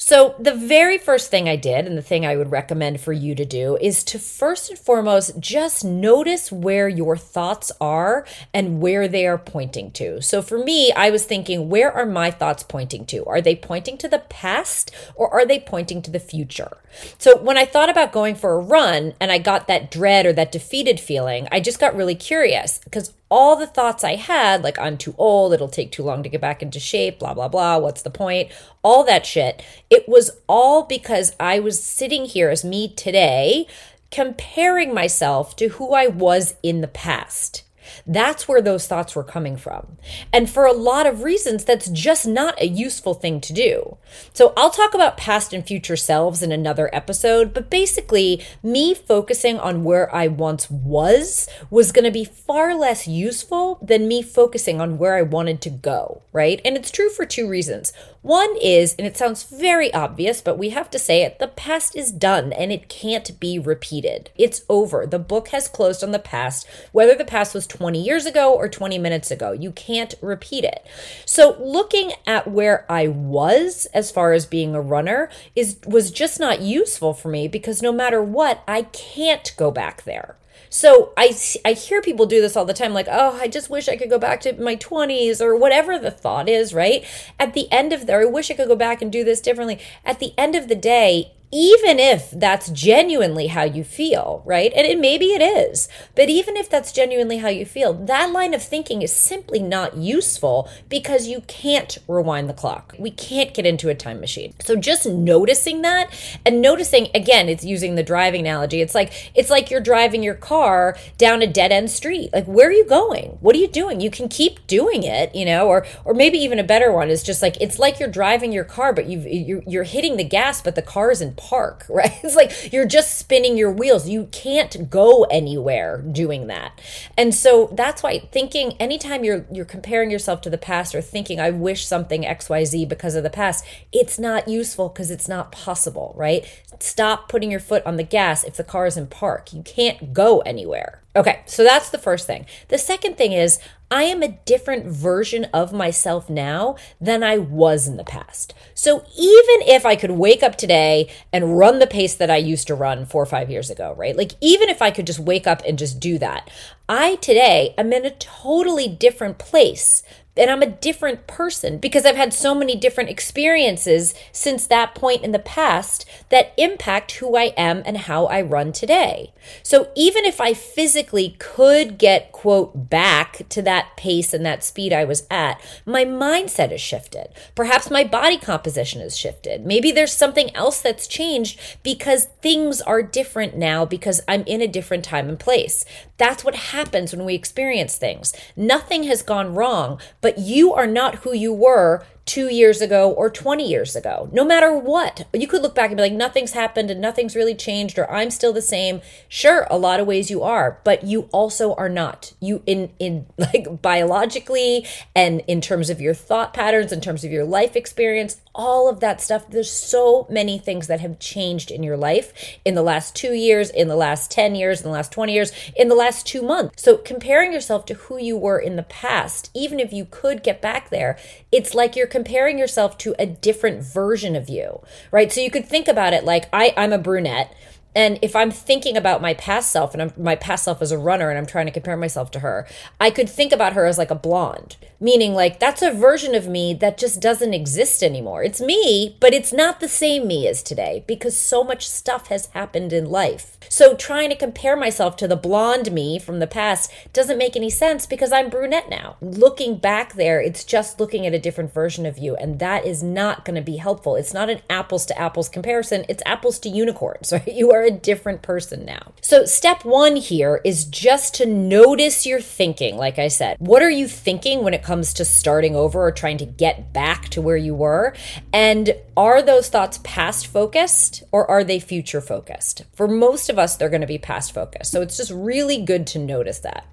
So, 0.00 0.36
the 0.38 0.54
very 0.54 0.96
first 0.96 1.28
thing 1.28 1.48
I 1.48 1.56
did, 1.56 1.84
and 1.84 1.98
the 1.98 2.02
thing 2.02 2.24
I 2.24 2.36
would 2.36 2.52
recommend 2.52 3.00
for 3.00 3.12
you 3.12 3.34
to 3.34 3.44
do, 3.44 3.76
is 3.80 4.04
to 4.04 4.20
first 4.20 4.70
and 4.70 4.78
foremost 4.78 5.40
just 5.40 5.84
notice 5.84 6.52
where 6.52 6.88
your 7.08 7.16
thoughts 7.16 7.72
are 7.80 8.26
and 8.52 8.82
where 8.82 9.08
they 9.08 9.26
are 9.26 9.38
pointing 9.38 9.90
to. 9.92 10.20
So, 10.20 10.42
for 10.42 10.58
me, 10.58 10.92
I 10.92 11.08
was 11.10 11.24
thinking, 11.24 11.70
where 11.70 11.90
are 11.90 12.04
my 12.04 12.30
thoughts 12.30 12.62
pointing 12.62 13.06
to? 13.06 13.24
Are 13.24 13.40
they 13.40 13.56
pointing 13.56 13.96
to 13.98 14.08
the 14.08 14.18
past 14.18 14.90
or 15.14 15.32
are 15.32 15.46
they 15.46 15.58
pointing 15.58 16.02
to 16.02 16.10
the 16.10 16.20
future? 16.20 16.76
So, 17.16 17.38
when 17.38 17.56
I 17.56 17.64
thought 17.64 17.88
about 17.88 18.12
going 18.12 18.34
for 18.34 18.52
a 18.52 18.60
run 18.60 19.14
and 19.20 19.32
I 19.32 19.38
got 19.38 19.68
that 19.68 19.90
dread 19.90 20.26
or 20.26 20.34
that 20.34 20.52
defeated 20.52 21.00
feeling, 21.00 21.48
I 21.50 21.60
just 21.60 21.80
got 21.80 21.96
really 21.96 22.14
curious 22.14 22.78
because 22.84 23.14
all 23.30 23.56
the 23.56 23.66
thoughts 23.66 24.04
I 24.04 24.16
had, 24.16 24.62
like 24.62 24.78
I'm 24.78 24.98
too 24.98 25.14
old, 25.16 25.54
it'll 25.54 25.68
take 25.68 25.92
too 25.92 26.02
long 26.02 26.22
to 26.22 26.28
get 26.28 26.40
back 26.40 26.62
into 26.62 26.80
shape, 26.80 27.18
blah, 27.18 27.34
blah, 27.34 27.48
blah, 27.48 27.78
what's 27.78 28.02
the 28.02 28.10
point, 28.10 28.50
all 28.82 29.04
that 29.04 29.26
shit, 29.26 29.62
it 29.90 30.08
was 30.08 30.30
all 30.46 30.84
because 30.84 31.34
I 31.38 31.58
was 31.60 31.82
sitting 31.82 32.24
here 32.24 32.48
as 32.48 32.64
me 32.64 32.88
today, 32.88 33.66
comparing 34.10 34.94
myself 34.94 35.56
to 35.56 35.68
who 35.68 35.92
I 35.92 36.06
was 36.06 36.54
in 36.62 36.80
the 36.80 36.88
past. 36.88 37.64
That's 38.06 38.48
where 38.48 38.60
those 38.60 38.86
thoughts 38.86 39.14
were 39.14 39.24
coming 39.24 39.56
from. 39.56 39.98
And 40.32 40.48
for 40.48 40.66
a 40.66 40.72
lot 40.72 41.06
of 41.06 41.22
reasons, 41.22 41.64
that's 41.64 41.88
just 41.88 42.26
not 42.26 42.60
a 42.60 42.68
useful 42.68 43.14
thing 43.14 43.40
to 43.42 43.52
do. 43.52 43.96
So 44.32 44.52
I'll 44.56 44.70
talk 44.70 44.94
about 44.94 45.16
past 45.16 45.52
and 45.52 45.66
future 45.66 45.96
selves 45.96 46.42
in 46.42 46.52
another 46.52 46.90
episode, 46.92 47.54
but 47.54 47.70
basically, 47.70 48.42
me 48.62 48.94
focusing 48.94 49.58
on 49.58 49.84
where 49.84 50.14
I 50.14 50.28
once 50.28 50.70
was 50.70 51.48
was 51.70 51.92
going 51.92 52.04
to 52.04 52.10
be 52.10 52.24
far 52.24 52.74
less 52.74 53.06
useful 53.06 53.78
than 53.82 54.08
me 54.08 54.22
focusing 54.22 54.80
on 54.80 54.98
where 54.98 55.16
I 55.16 55.22
wanted 55.22 55.60
to 55.62 55.70
go, 55.70 56.22
right? 56.32 56.60
And 56.64 56.76
it's 56.76 56.90
true 56.90 57.10
for 57.10 57.24
two 57.24 57.48
reasons. 57.48 57.92
One 58.22 58.56
is, 58.60 58.96
and 58.96 59.06
it 59.06 59.16
sounds 59.16 59.44
very 59.44 59.94
obvious, 59.94 60.40
but 60.40 60.58
we 60.58 60.70
have 60.70 60.90
to 60.90 60.98
say 60.98 61.22
it 61.22 61.38
the 61.38 61.46
past 61.46 61.94
is 61.94 62.10
done 62.10 62.52
and 62.52 62.72
it 62.72 62.88
can't 62.88 63.38
be 63.38 63.58
repeated. 63.58 64.30
It's 64.36 64.64
over. 64.68 65.06
The 65.06 65.20
book 65.20 65.48
has 65.48 65.68
closed 65.68 66.02
on 66.02 66.10
the 66.10 66.18
past, 66.18 66.66
whether 66.90 67.14
the 67.14 67.24
past 67.24 67.54
was 67.54 67.66
20 67.66 68.02
years 68.02 68.26
ago 68.26 68.52
or 68.52 68.68
20 68.68 68.98
minutes 68.98 69.30
ago. 69.30 69.52
You 69.52 69.70
can't 69.70 70.14
repeat 70.20 70.64
it. 70.64 70.84
So, 71.24 71.56
looking 71.60 72.12
at 72.26 72.48
where 72.48 72.84
I 72.90 73.06
was 73.06 73.86
as 73.94 74.10
far 74.10 74.32
as 74.32 74.46
being 74.46 74.74
a 74.74 74.80
runner 74.80 75.30
is 75.54 75.78
was 75.86 76.10
just 76.10 76.40
not 76.40 76.60
useful 76.60 77.14
for 77.14 77.28
me 77.28 77.46
because 77.46 77.82
no 77.82 77.92
matter 77.92 78.22
what, 78.22 78.64
I 78.66 78.82
can't 78.82 79.54
go 79.56 79.70
back 79.70 80.02
there. 80.02 80.36
So 80.70 81.12
I 81.16 81.36
I 81.64 81.72
hear 81.72 82.02
people 82.02 82.26
do 82.26 82.40
this 82.40 82.56
all 82.56 82.64
the 82.64 82.74
time 82.74 82.92
like, 82.92 83.08
"Oh, 83.10 83.38
I 83.40 83.48
just 83.48 83.70
wish 83.70 83.88
I 83.88 83.96
could 83.96 84.10
go 84.10 84.18
back 84.18 84.40
to 84.42 84.52
my 84.54 84.76
20s 84.76 85.40
or 85.40 85.56
whatever 85.56 85.98
the 85.98 86.10
thought 86.10 86.48
is, 86.48 86.74
right? 86.74 87.04
At 87.38 87.54
the 87.54 87.70
end 87.72 87.92
of 87.92 88.06
there, 88.06 88.22
I 88.22 88.26
wish 88.26 88.50
I 88.50 88.54
could 88.54 88.68
go 88.68 88.76
back 88.76 89.00
and 89.02 89.10
do 89.10 89.24
this 89.24 89.40
differently. 89.40 89.78
At 90.04 90.18
the 90.18 90.34
end 90.36 90.54
of 90.54 90.68
the 90.68 90.74
day, 90.74 91.32
even 91.50 91.98
if 91.98 92.30
that's 92.30 92.68
genuinely 92.70 93.46
how 93.46 93.62
you 93.62 93.82
feel, 93.82 94.42
right? 94.44 94.70
And 94.76 94.86
it, 94.86 94.98
maybe 94.98 95.26
it 95.26 95.40
is, 95.40 95.88
but 96.14 96.28
even 96.28 96.56
if 96.56 96.68
that's 96.68 96.92
genuinely 96.92 97.38
how 97.38 97.48
you 97.48 97.64
feel, 97.64 97.94
that 97.94 98.32
line 98.32 98.52
of 98.52 98.62
thinking 98.62 99.00
is 99.00 99.12
simply 99.12 99.60
not 99.60 99.96
useful 99.96 100.68
because 100.90 101.26
you 101.26 101.40
can't 101.46 101.96
rewind 102.06 102.50
the 102.50 102.54
clock. 102.54 102.94
We 102.98 103.10
can't 103.10 103.54
get 103.54 103.64
into 103.64 103.88
a 103.88 103.94
time 103.94 104.20
machine. 104.20 104.54
So 104.60 104.76
just 104.76 105.06
noticing 105.06 105.80
that 105.82 106.10
and 106.44 106.60
noticing 106.60 107.08
again, 107.14 107.48
it's 107.48 107.64
using 107.64 107.94
the 107.94 108.02
driving 108.02 108.42
analogy. 108.42 108.82
It's 108.82 108.94
like 108.94 109.32
it's 109.34 109.50
like 109.50 109.70
you're 109.70 109.80
driving 109.80 110.22
your 110.22 110.34
car 110.34 110.96
down 111.16 111.40
a 111.40 111.46
dead 111.46 111.72
end 111.72 111.90
street. 111.90 112.30
Like 112.32 112.44
where 112.44 112.68
are 112.68 112.72
you 112.72 112.84
going? 112.84 113.38
What 113.40 113.56
are 113.56 113.58
you 113.58 113.68
doing? 113.68 114.00
You 114.00 114.10
can 114.10 114.28
keep 114.28 114.66
doing 114.66 115.02
it, 115.02 115.34
you 115.34 115.46
know, 115.46 115.66
or 115.66 115.86
or 116.04 116.12
maybe 116.12 116.36
even 116.38 116.58
a 116.58 116.64
better 116.64 116.92
one 116.92 117.08
is 117.08 117.22
just 117.22 117.40
like 117.40 117.58
it's 117.58 117.78
like 117.78 117.98
you're 117.98 118.10
driving 118.10 118.52
your 118.52 118.64
car, 118.64 118.92
but 118.92 119.06
you've 119.06 119.26
you're, 119.26 119.62
you're 119.66 119.84
hitting 119.84 120.18
the 120.18 120.24
gas, 120.24 120.60
but 120.60 120.74
the 120.74 120.82
car 120.82 121.10
isn't 121.10 121.37
park, 121.38 121.86
right? 121.88 122.12
It's 122.22 122.36
like 122.36 122.72
you're 122.72 122.86
just 122.86 123.18
spinning 123.18 123.56
your 123.56 123.72
wheels. 123.72 124.08
You 124.08 124.28
can't 124.32 124.90
go 124.90 125.24
anywhere 125.24 126.02
doing 126.02 126.48
that. 126.48 126.78
And 127.16 127.34
so 127.34 127.70
that's 127.72 128.02
why 128.02 128.18
thinking 128.18 128.72
anytime 128.74 129.24
you're 129.24 129.46
you're 129.50 129.64
comparing 129.64 130.10
yourself 130.10 130.40
to 130.42 130.50
the 130.50 130.58
past 130.58 130.94
or 130.94 131.00
thinking 131.00 131.40
I 131.40 131.50
wish 131.50 131.86
something 131.86 132.22
XYZ 132.22 132.88
because 132.88 133.14
of 133.14 133.22
the 133.22 133.30
past, 133.30 133.64
it's 133.92 134.18
not 134.18 134.48
useful 134.48 134.88
because 134.88 135.10
it's 135.10 135.28
not 135.28 135.52
possible, 135.52 136.12
right? 136.16 136.44
Stop 136.80 137.28
putting 137.28 137.50
your 137.50 137.60
foot 137.60 137.84
on 137.86 137.96
the 137.96 138.02
gas 138.02 138.44
if 138.44 138.56
the 138.56 138.64
car 138.64 138.86
is 138.86 138.96
in 138.96 139.06
park. 139.06 139.52
You 139.52 139.62
can't 139.62 140.12
go 140.12 140.40
anywhere. 140.40 141.02
Okay, 141.16 141.40
so 141.46 141.64
that's 141.64 141.90
the 141.90 141.98
first 141.98 142.26
thing. 142.26 142.46
The 142.68 142.78
second 142.78 143.16
thing 143.16 143.32
is 143.32 143.58
I 143.90 144.02
am 144.04 144.22
a 144.22 144.38
different 144.44 144.86
version 144.86 145.46
of 145.46 145.72
myself 145.72 146.28
now 146.28 146.76
than 147.00 147.22
I 147.22 147.38
was 147.38 147.88
in 147.88 147.96
the 147.96 148.04
past. 148.04 148.52
So 148.74 148.98
even 149.16 149.66
if 149.66 149.86
I 149.86 149.96
could 149.96 150.10
wake 150.10 150.42
up 150.42 150.56
today 150.56 151.10
and 151.32 151.58
run 151.58 151.78
the 151.78 151.86
pace 151.86 152.14
that 152.16 152.30
I 152.30 152.36
used 152.36 152.66
to 152.66 152.74
run 152.74 153.06
four 153.06 153.22
or 153.22 153.26
five 153.26 153.50
years 153.50 153.70
ago, 153.70 153.94
right? 153.96 154.16
Like 154.16 154.32
even 154.40 154.68
if 154.68 154.82
I 154.82 154.90
could 154.90 155.06
just 155.06 155.18
wake 155.18 155.46
up 155.46 155.62
and 155.66 155.78
just 155.78 156.00
do 156.00 156.18
that, 156.18 156.50
I 156.88 157.16
today 157.16 157.74
am 157.76 157.92
in 157.92 158.06
a 158.06 158.10
totally 158.10 158.88
different 158.88 159.36
place 159.36 160.02
and 160.38 160.50
I'm 160.50 160.62
a 160.62 160.66
different 160.66 161.26
person 161.26 161.78
because 161.78 162.06
I've 162.06 162.16
had 162.16 162.32
so 162.32 162.54
many 162.54 162.76
different 162.76 163.10
experiences 163.10 164.14
since 164.30 164.66
that 164.66 164.94
point 164.94 165.24
in 165.24 165.32
the 165.32 165.38
past 165.38 166.06
that 166.28 166.52
impact 166.56 167.12
who 167.12 167.36
I 167.36 167.52
am 167.56 167.82
and 167.84 167.96
how 167.96 168.26
I 168.26 168.40
run 168.40 168.72
today. 168.72 169.32
So 169.62 169.90
even 169.96 170.24
if 170.24 170.40
I 170.40 170.54
physically 170.54 171.36
could 171.38 171.98
get, 171.98 172.30
quote, 172.30 172.88
back 172.88 173.48
to 173.48 173.62
that 173.62 173.96
pace 173.96 174.32
and 174.32 174.46
that 174.46 174.62
speed 174.62 174.92
I 174.92 175.04
was 175.04 175.26
at, 175.30 175.60
my 175.84 176.04
mindset 176.04 176.70
has 176.70 176.80
shifted. 176.80 177.28
Perhaps 177.56 177.90
my 177.90 178.04
body 178.04 178.38
composition 178.38 179.00
has 179.00 179.16
shifted. 179.16 179.66
Maybe 179.66 179.90
there's 179.90 180.12
something 180.12 180.54
else 180.54 180.80
that's 180.80 181.08
changed 181.08 181.58
because 181.82 182.26
things 182.42 182.80
are 182.82 183.02
different 183.02 183.56
now 183.56 183.84
because 183.84 184.20
I'm 184.28 184.44
in 184.44 184.62
a 184.62 184.68
different 184.68 185.04
time 185.04 185.28
and 185.28 185.38
place. 185.38 185.84
That's 186.16 186.44
what 186.44 186.54
happens 186.78 187.12
when 187.12 187.24
we 187.24 187.34
experience 187.34 187.96
things. 187.96 188.32
Nothing 188.54 189.02
has 189.02 189.22
gone 189.22 189.52
wrong, 189.52 189.98
but 190.20 190.38
you 190.38 190.72
are 190.72 190.86
not 190.86 191.16
who 191.16 191.34
you 191.34 191.52
were 191.52 192.04
two 192.28 192.48
years 192.48 192.82
ago 192.82 193.10
or 193.10 193.30
20 193.30 193.66
years 193.66 193.96
ago, 193.96 194.28
no 194.32 194.44
matter 194.44 194.76
what. 194.76 195.26
You 195.32 195.48
could 195.48 195.62
look 195.62 195.74
back 195.74 195.90
and 195.90 195.96
be 195.96 196.02
like, 196.02 196.12
nothing's 196.12 196.52
happened 196.52 196.90
and 196.90 197.00
nothing's 197.00 197.34
really 197.34 197.54
changed, 197.54 197.98
or 197.98 198.08
I'm 198.10 198.30
still 198.30 198.52
the 198.52 198.60
same. 198.60 199.00
Sure, 199.28 199.66
a 199.70 199.78
lot 199.78 199.98
of 199.98 200.06
ways 200.06 200.30
you 200.30 200.42
are, 200.42 200.78
but 200.84 201.04
you 201.04 201.22
also 201.32 201.74
are 201.74 201.88
not. 201.88 202.34
You 202.38 202.62
in 202.66 202.90
in 202.98 203.26
like 203.38 203.80
biologically 203.80 204.86
and 205.16 205.40
in 205.48 205.62
terms 205.62 205.88
of 205.88 206.02
your 206.02 206.12
thought 206.12 206.52
patterns, 206.52 206.92
in 206.92 207.00
terms 207.00 207.24
of 207.24 207.32
your 207.32 207.44
life 207.44 207.74
experience, 207.74 208.40
all 208.58 208.88
of 208.88 209.00
that 209.00 209.20
stuff. 209.20 209.48
There's 209.48 209.70
so 209.70 210.26
many 210.28 210.58
things 210.58 210.88
that 210.88 211.00
have 211.00 211.20
changed 211.20 211.70
in 211.70 211.82
your 211.82 211.96
life 211.96 212.58
in 212.64 212.74
the 212.74 212.82
last 212.82 213.14
two 213.14 213.32
years, 213.32 213.70
in 213.70 213.88
the 213.88 213.96
last 213.96 214.30
10 214.32 214.56
years, 214.56 214.80
in 214.80 214.84
the 214.84 214.92
last 214.92 215.12
20 215.12 215.32
years, 215.32 215.52
in 215.76 215.88
the 215.88 215.94
last 215.94 216.26
two 216.26 216.42
months. 216.42 216.82
So 216.82 216.96
comparing 216.96 217.52
yourself 217.52 217.86
to 217.86 217.94
who 217.94 218.18
you 218.18 218.36
were 218.36 218.58
in 218.58 218.76
the 218.76 218.82
past, 218.82 219.50
even 219.54 219.78
if 219.78 219.92
you 219.92 220.06
could 220.10 220.42
get 220.42 220.60
back 220.60 220.90
there, 220.90 221.16
it's 221.52 221.72
like 221.72 221.94
you're 221.94 222.08
comparing 222.18 222.58
yourself 222.58 222.98
to 222.98 223.14
a 223.16 223.24
different 223.24 223.80
version 223.80 224.34
of 224.34 224.48
you, 224.48 224.80
right? 225.12 225.30
So 225.30 225.40
you 225.40 225.52
could 225.52 225.64
think 225.64 225.86
about 225.86 226.12
it 226.12 226.24
like 226.24 226.48
I, 226.52 226.74
I'm 226.76 226.92
a 226.92 226.98
brunette. 226.98 227.54
And 227.94 228.18
if 228.22 228.36
I'm 228.36 228.50
thinking 228.50 228.96
about 228.96 229.22
my 229.22 229.34
past 229.34 229.70
self 229.70 229.92
and 229.92 230.02
I'm, 230.02 230.12
my 230.16 230.36
past 230.36 230.64
self 230.64 230.82
as 230.82 230.92
a 230.92 230.98
runner 230.98 231.30
and 231.30 231.38
I'm 231.38 231.46
trying 231.46 231.66
to 231.66 231.72
compare 231.72 231.96
myself 231.96 232.30
to 232.32 232.40
her, 232.40 232.66
I 233.00 233.10
could 233.10 233.28
think 233.28 233.52
about 233.52 233.72
her 233.72 233.86
as 233.86 233.98
like 233.98 234.10
a 234.10 234.14
blonde, 234.14 234.76
meaning 235.00 235.34
like 235.34 235.58
that's 235.58 235.82
a 235.82 235.90
version 235.90 236.34
of 236.34 236.46
me 236.46 236.74
that 236.74 236.98
just 236.98 237.20
doesn't 237.20 237.54
exist 237.54 238.02
anymore. 238.02 238.42
It's 238.42 238.60
me, 238.60 239.16
but 239.20 239.34
it's 239.34 239.52
not 239.52 239.80
the 239.80 239.88
same 239.88 240.26
me 240.26 240.46
as 240.46 240.62
today 240.62 241.04
because 241.06 241.36
so 241.36 241.64
much 241.64 241.88
stuff 241.88 242.28
has 242.28 242.46
happened 242.46 242.92
in 242.92 243.10
life. 243.10 243.56
So 243.68 243.94
trying 243.94 244.30
to 244.30 244.36
compare 244.36 244.76
myself 244.76 245.16
to 245.16 245.28
the 245.28 245.36
blonde 245.36 245.92
me 245.92 246.18
from 246.18 246.38
the 246.38 246.46
past 246.46 246.92
doesn't 247.12 247.38
make 247.38 247.56
any 247.56 247.70
sense 247.70 248.06
because 248.06 248.32
I'm 248.32 248.48
brunette 248.48 248.88
now. 248.88 249.16
Looking 249.20 249.76
back 249.76 250.14
there, 250.14 250.40
it's 250.40 250.64
just 250.64 251.00
looking 251.00 251.26
at 251.26 251.34
a 251.34 251.38
different 251.38 251.72
version 251.72 252.06
of 252.06 252.18
you, 252.18 252.36
and 252.36 252.58
that 252.58 252.84
is 252.86 253.02
not 253.02 253.44
going 253.44 253.56
to 253.56 253.62
be 253.62 253.76
helpful. 253.76 254.16
It's 254.16 254.34
not 254.34 254.50
an 254.50 254.62
apples 254.70 255.04
to 255.06 255.18
apples 255.18 255.48
comparison, 255.48 256.04
it's 256.08 256.22
apples 256.24 256.58
to 256.60 256.68
unicorns, 256.68 257.32
right? 257.32 257.48
You 257.48 257.72
are 257.72 257.77
a 257.82 257.90
different 257.90 258.42
person 258.42 258.84
now. 258.84 259.12
So, 259.20 259.44
step 259.44 259.84
one 259.84 260.16
here 260.16 260.60
is 260.64 260.84
just 260.84 261.34
to 261.36 261.46
notice 261.46 262.26
your 262.26 262.40
thinking, 262.40 262.96
like 262.96 263.18
I 263.18 263.28
said. 263.28 263.56
What 263.58 263.82
are 263.82 263.90
you 263.90 264.08
thinking 264.08 264.62
when 264.62 264.74
it 264.74 264.82
comes 264.82 265.14
to 265.14 265.24
starting 265.24 265.76
over 265.76 266.00
or 266.00 266.12
trying 266.12 266.38
to 266.38 266.46
get 266.46 266.92
back 266.92 267.28
to 267.30 267.42
where 267.42 267.56
you 267.56 267.74
were? 267.74 268.14
And 268.52 268.94
are 269.16 269.42
those 269.42 269.68
thoughts 269.68 270.00
past 270.02 270.46
focused 270.46 271.22
or 271.32 271.48
are 271.50 271.64
they 271.64 271.80
future 271.80 272.20
focused? 272.20 272.84
For 272.94 273.08
most 273.08 273.48
of 273.50 273.58
us, 273.58 273.76
they're 273.76 273.88
going 273.88 274.00
to 274.00 274.06
be 274.06 274.18
past 274.18 274.52
focused. 274.52 274.92
So 274.92 275.02
it's 275.02 275.16
just 275.16 275.30
really 275.30 275.82
good 275.82 276.06
to 276.08 276.18
notice 276.18 276.60
that. 276.60 276.86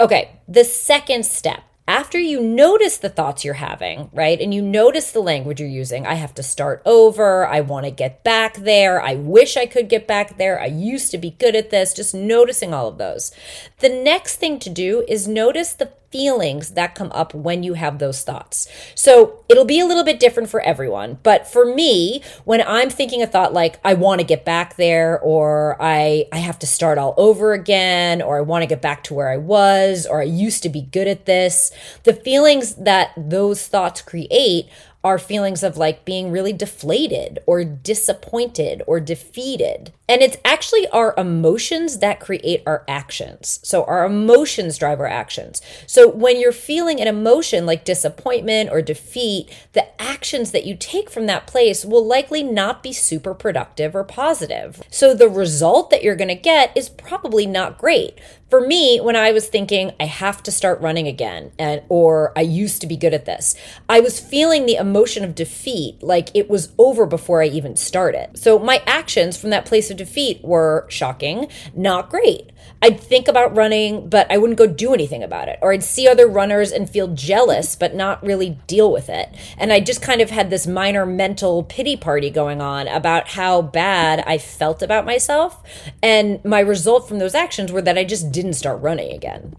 Okay, 0.00 0.30
the 0.48 0.64
second 0.64 1.26
step 1.26 1.62
after 1.90 2.20
you 2.20 2.40
notice 2.40 2.98
the 2.98 3.08
thoughts 3.08 3.44
you're 3.44 3.54
having, 3.54 4.10
right? 4.12 4.40
And 4.40 4.54
you 4.54 4.62
notice 4.62 5.10
the 5.10 5.18
language 5.18 5.58
you're 5.58 5.68
using, 5.68 6.06
I 6.06 6.14
have 6.14 6.32
to 6.34 6.42
start 6.42 6.82
over. 6.86 7.44
I 7.44 7.62
want 7.62 7.84
to 7.84 7.90
get 7.90 8.22
back 8.22 8.58
there. 8.58 9.02
I 9.02 9.16
wish 9.16 9.56
I 9.56 9.66
could 9.66 9.88
get 9.88 10.06
back 10.06 10.38
there. 10.38 10.60
I 10.60 10.66
used 10.66 11.10
to 11.10 11.18
be 11.18 11.32
good 11.32 11.56
at 11.56 11.70
this. 11.70 11.92
Just 11.92 12.14
noticing 12.14 12.72
all 12.72 12.86
of 12.86 12.98
those. 12.98 13.32
The 13.80 13.88
next 13.88 14.36
thing 14.36 14.60
to 14.60 14.70
do 14.70 15.04
is 15.08 15.26
notice 15.26 15.72
the 15.72 15.90
feelings 16.10 16.70
that 16.70 16.94
come 16.94 17.10
up 17.12 17.32
when 17.34 17.62
you 17.62 17.74
have 17.74 17.98
those 17.98 18.22
thoughts. 18.22 18.68
So 18.94 19.44
it'll 19.48 19.64
be 19.64 19.80
a 19.80 19.86
little 19.86 20.04
bit 20.04 20.18
different 20.18 20.48
for 20.48 20.60
everyone. 20.60 21.18
But 21.22 21.46
for 21.46 21.64
me, 21.64 22.22
when 22.44 22.60
I'm 22.60 22.90
thinking 22.90 23.22
a 23.22 23.26
thought 23.26 23.52
like, 23.52 23.78
I 23.84 23.94
want 23.94 24.20
to 24.20 24.26
get 24.26 24.44
back 24.44 24.76
there, 24.76 25.20
or 25.20 25.76
I, 25.80 26.26
I 26.32 26.38
have 26.38 26.58
to 26.60 26.66
start 26.66 26.98
all 26.98 27.14
over 27.16 27.52
again, 27.52 28.22
or 28.22 28.38
I 28.38 28.42
want 28.42 28.62
to 28.62 28.66
get 28.66 28.82
back 28.82 29.04
to 29.04 29.14
where 29.14 29.30
I 29.30 29.36
was, 29.36 30.06
or 30.06 30.20
I 30.20 30.24
used 30.24 30.62
to 30.64 30.68
be 30.68 30.82
good 30.82 31.06
at 31.06 31.26
this, 31.26 31.70
the 32.04 32.14
feelings 32.14 32.74
that 32.74 33.12
those 33.16 33.66
thoughts 33.66 34.02
create 34.02 34.68
are 35.02 35.18
feelings 35.18 35.62
of 35.62 35.76
like 35.76 36.04
being 36.04 36.30
really 36.30 36.52
deflated 36.52 37.38
or 37.46 37.64
disappointed 37.64 38.82
or 38.86 39.00
defeated. 39.00 39.92
And 40.08 40.22
it's 40.22 40.36
actually 40.44 40.88
our 40.88 41.14
emotions 41.16 41.98
that 41.98 42.20
create 42.20 42.62
our 42.66 42.84
actions. 42.86 43.60
So 43.62 43.84
our 43.84 44.04
emotions 44.04 44.76
drive 44.76 45.00
our 45.00 45.06
actions. 45.06 45.62
So 45.86 46.08
when 46.08 46.38
you're 46.38 46.52
feeling 46.52 47.00
an 47.00 47.08
emotion 47.08 47.64
like 47.64 47.84
disappointment 47.84 48.70
or 48.70 48.82
defeat, 48.82 49.48
the 49.72 49.86
actions 50.02 50.50
that 50.50 50.66
you 50.66 50.76
take 50.76 51.08
from 51.08 51.26
that 51.26 51.46
place 51.46 51.84
will 51.84 52.04
likely 52.04 52.42
not 52.42 52.82
be 52.82 52.92
super 52.92 53.34
productive 53.34 53.94
or 53.94 54.04
positive. 54.04 54.82
So 54.90 55.14
the 55.14 55.28
result 55.28 55.90
that 55.90 56.02
you're 56.02 56.16
going 56.16 56.28
to 56.28 56.34
get 56.34 56.76
is 56.76 56.88
probably 56.88 57.46
not 57.46 57.78
great 57.78 58.18
for 58.50 58.60
me, 58.60 59.00
when 59.00 59.16
I 59.16 59.32
was 59.32 59.48
thinking 59.48 59.92
I 60.00 60.04
have 60.04 60.42
to 60.42 60.50
start 60.50 60.80
running 60.80 61.06
again, 61.06 61.52
and 61.58 61.82
or 61.88 62.32
I 62.36 62.42
used 62.42 62.80
to 62.80 62.86
be 62.86 62.96
good 62.96 63.14
at 63.14 63.24
this, 63.24 63.54
I 63.88 64.00
was 64.00 64.20
feeling 64.20 64.66
the 64.66 64.74
emotion 64.74 65.24
of 65.24 65.34
defeat, 65.34 66.02
like 66.02 66.30
it 66.34 66.50
was 66.50 66.72
over 66.76 67.06
before 67.06 67.42
I 67.42 67.46
even 67.46 67.76
started. 67.76 68.36
So 68.36 68.58
my 68.58 68.82
actions 68.86 69.36
from 69.36 69.50
that 69.50 69.66
place 69.66 69.90
of 69.90 69.96
defeat 69.96 70.42
were 70.42 70.86
shocking, 70.88 71.48
not 71.74 72.10
great. 72.10 72.50
I'd 72.82 73.00
think 73.00 73.28
about 73.28 73.56
running, 73.56 74.08
but 74.08 74.30
I 74.30 74.38
wouldn't 74.38 74.58
go 74.58 74.66
do 74.66 74.94
anything 74.94 75.22
about 75.22 75.48
it. 75.48 75.58
Or 75.60 75.72
I'd 75.72 75.84
see 75.84 76.08
other 76.08 76.26
runners 76.26 76.72
and 76.72 76.88
feel 76.88 77.08
jealous, 77.08 77.76
but 77.76 77.94
not 77.94 78.22
really 78.22 78.58
deal 78.66 78.90
with 78.90 79.08
it. 79.08 79.28
And 79.58 79.72
I 79.72 79.80
just 79.80 80.02
kind 80.02 80.20
of 80.20 80.30
had 80.30 80.50
this 80.50 80.66
minor 80.66 81.04
mental 81.04 81.62
pity 81.62 81.96
party 81.96 82.30
going 82.30 82.60
on 82.60 82.88
about 82.88 83.28
how 83.28 83.62
bad 83.62 84.24
I 84.26 84.38
felt 84.38 84.82
about 84.82 85.04
myself. 85.04 85.62
And 86.02 86.42
my 86.44 86.60
result 86.60 87.08
from 87.08 87.18
those 87.18 87.34
actions 87.34 87.70
were 87.70 87.82
that 87.82 87.98
I 87.98 88.04
just 88.04 88.32
didn't 88.40 88.56
start 88.56 88.80
running 88.80 89.12
again. 89.12 89.54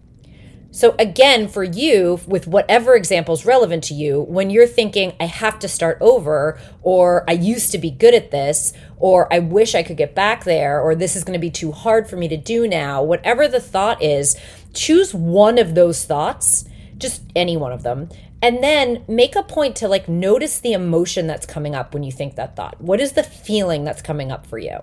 So, 0.74 0.94
again, 0.98 1.48
for 1.48 1.62
you, 1.62 2.18
with 2.26 2.46
whatever 2.46 2.94
example 2.94 3.34
is 3.34 3.44
relevant 3.44 3.84
to 3.84 3.94
you, 3.94 4.22
when 4.22 4.48
you're 4.48 4.66
thinking, 4.66 5.12
I 5.20 5.26
have 5.26 5.58
to 5.58 5.68
start 5.68 5.98
over, 6.00 6.58
or 6.80 7.24
I 7.28 7.32
used 7.32 7.72
to 7.72 7.78
be 7.78 7.90
good 7.90 8.14
at 8.14 8.30
this, 8.30 8.72
or 8.96 9.30
I 9.30 9.38
wish 9.40 9.74
I 9.74 9.82
could 9.82 9.98
get 9.98 10.14
back 10.14 10.44
there, 10.44 10.80
or 10.80 10.94
this 10.94 11.14
is 11.14 11.24
going 11.24 11.34
to 11.34 11.38
be 11.38 11.50
too 11.50 11.72
hard 11.72 12.08
for 12.08 12.16
me 12.16 12.26
to 12.28 12.38
do 12.38 12.66
now, 12.66 13.02
whatever 13.02 13.46
the 13.48 13.60
thought 13.60 14.02
is, 14.02 14.34
choose 14.72 15.12
one 15.12 15.58
of 15.58 15.74
those 15.74 16.06
thoughts, 16.06 16.64
just 16.96 17.22
any 17.36 17.54
one 17.54 17.72
of 17.72 17.82
them, 17.82 18.08
and 18.40 18.64
then 18.64 19.04
make 19.06 19.36
a 19.36 19.42
point 19.42 19.76
to 19.76 19.88
like 19.88 20.08
notice 20.08 20.58
the 20.58 20.72
emotion 20.72 21.26
that's 21.26 21.44
coming 21.44 21.74
up 21.74 21.92
when 21.92 22.02
you 22.02 22.12
think 22.12 22.36
that 22.36 22.56
thought. 22.56 22.80
What 22.80 22.98
is 22.98 23.12
the 23.12 23.22
feeling 23.22 23.84
that's 23.84 24.00
coming 24.00 24.32
up 24.32 24.46
for 24.46 24.56
you? 24.56 24.78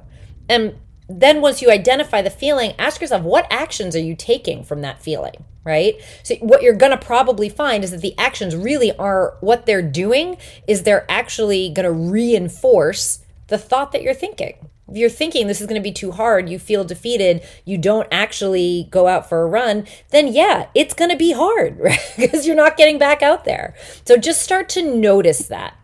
And 0.48 0.76
then 1.10 1.42
once 1.42 1.62
you 1.62 1.72
identify 1.72 2.22
the 2.22 2.30
feeling, 2.30 2.74
ask 2.78 3.02
yourself, 3.02 3.24
what 3.24 3.48
actions 3.50 3.96
are 3.96 4.02
you 4.02 4.16
taking 4.16 4.64
from 4.64 4.82
that 4.82 5.02
feeling? 5.02 5.44
Right? 5.66 5.96
So 6.24 6.36
what 6.36 6.62
you're 6.62 6.76
going 6.76 6.92
to 6.92 6.98
probably 6.98 7.50
find 7.50 7.84
is 7.84 7.92
that 7.92 8.02
the 8.02 8.18
actions 8.18 8.56
really 8.56 8.96
are 8.98 9.38
what 9.42 9.66
they're 9.66 9.82
doing 9.82 10.38
is 10.68 10.84
they're 10.84 11.10
actually 11.10 11.70
going 11.70 11.86
to 11.86 11.92
reinforce 11.92 13.20
the 13.48 13.58
thought 13.58 13.92
that 13.92 14.04
you're 14.04 14.14
thinking. 14.14 14.70
If 14.88 14.98
you're 14.98 15.10
thinking 15.10 15.48
this 15.48 15.62
is 15.62 15.68
going 15.68 15.80
to 15.80 15.88
be 15.88 15.92
too 15.92 16.12
hard, 16.12 16.50
you 16.50 16.58
feel 16.58 16.84
defeated, 16.84 17.44
you 17.66 17.78
don't 17.78 18.08
actually 18.12 18.88
go 18.90 19.08
out 19.08 19.30
for 19.30 19.44
a 19.44 19.48
run, 19.48 19.86
then 20.10 20.28
yeah, 20.28 20.68
it's 20.74 20.96
going 20.96 21.12
to 21.12 21.18
be 21.18 21.34
hard, 21.34 21.80
right? 21.80 22.14
because 22.18 22.48
you're 22.48 22.56
not 22.56 22.78
getting 22.78 22.98
back 22.98 23.22
out 23.22 23.46
there. 23.46 23.76
So 24.06 24.18
just 24.18 24.42
start 24.42 24.70
to 24.70 24.96
notice 24.96 25.48
that. 25.48 25.76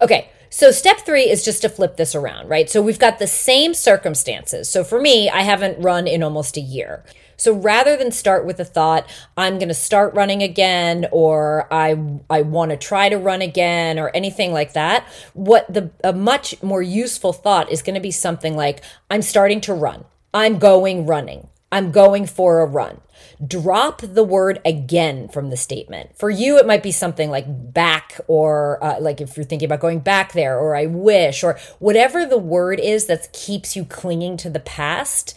Okay, 0.00 0.30
So, 0.50 0.70
step 0.70 0.98
three 1.04 1.28
is 1.28 1.44
just 1.44 1.62
to 1.62 1.68
flip 1.68 1.96
this 1.96 2.14
around, 2.14 2.48
right? 2.48 2.68
So, 2.68 2.82
we've 2.82 2.98
got 2.98 3.18
the 3.18 3.26
same 3.26 3.74
circumstances. 3.74 4.70
So, 4.70 4.84
for 4.84 5.00
me, 5.00 5.28
I 5.28 5.42
haven't 5.42 5.82
run 5.82 6.06
in 6.06 6.22
almost 6.22 6.56
a 6.56 6.60
year. 6.60 7.04
So 7.38 7.54
rather 7.54 7.96
than 7.96 8.10
start 8.10 8.44
with 8.44 8.56
the 8.56 8.64
thought, 8.64 9.08
I'm 9.36 9.58
going 9.58 9.68
to 9.68 9.74
start 9.74 10.12
running 10.14 10.42
again, 10.42 11.06
or 11.12 11.72
I, 11.72 11.96
I 12.28 12.42
want 12.42 12.72
to 12.72 12.76
try 12.76 13.08
to 13.08 13.16
run 13.16 13.42
again, 13.42 13.98
or 13.98 14.10
anything 14.12 14.52
like 14.52 14.72
that, 14.72 15.06
what 15.34 15.72
the, 15.72 15.90
a 16.02 16.12
much 16.12 16.60
more 16.64 16.82
useful 16.82 17.32
thought 17.32 17.70
is 17.70 17.80
going 17.80 17.94
to 17.94 18.00
be 18.00 18.10
something 18.10 18.56
like, 18.56 18.82
I'm 19.08 19.22
starting 19.22 19.60
to 19.62 19.72
run. 19.72 20.04
I'm 20.34 20.58
going 20.58 21.06
running. 21.06 21.48
I'm 21.70 21.92
going 21.92 22.26
for 22.26 22.60
a 22.60 22.66
run 22.66 23.00
drop 23.46 24.00
the 24.00 24.24
word 24.24 24.60
again 24.64 25.28
from 25.28 25.50
the 25.50 25.56
statement. 25.56 26.16
For 26.16 26.30
you, 26.30 26.58
it 26.58 26.66
might 26.66 26.82
be 26.82 26.92
something 26.92 27.30
like 27.30 27.46
back, 27.48 28.20
or 28.26 28.82
uh, 28.82 29.00
like 29.00 29.20
if 29.20 29.36
you're 29.36 29.44
thinking 29.44 29.66
about 29.66 29.80
going 29.80 30.00
back 30.00 30.32
there, 30.32 30.58
or 30.58 30.74
I 30.74 30.86
wish, 30.86 31.44
or 31.44 31.58
whatever 31.78 32.26
the 32.26 32.38
word 32.38 32.80
is 32.80 33.06
that 33.06 33.32
keeps 33.32 33.76
you 33.76 33.84
clinging 33.84 34.36
to 34.38 34.50
the 34.50 34.60
past 34.60 35.36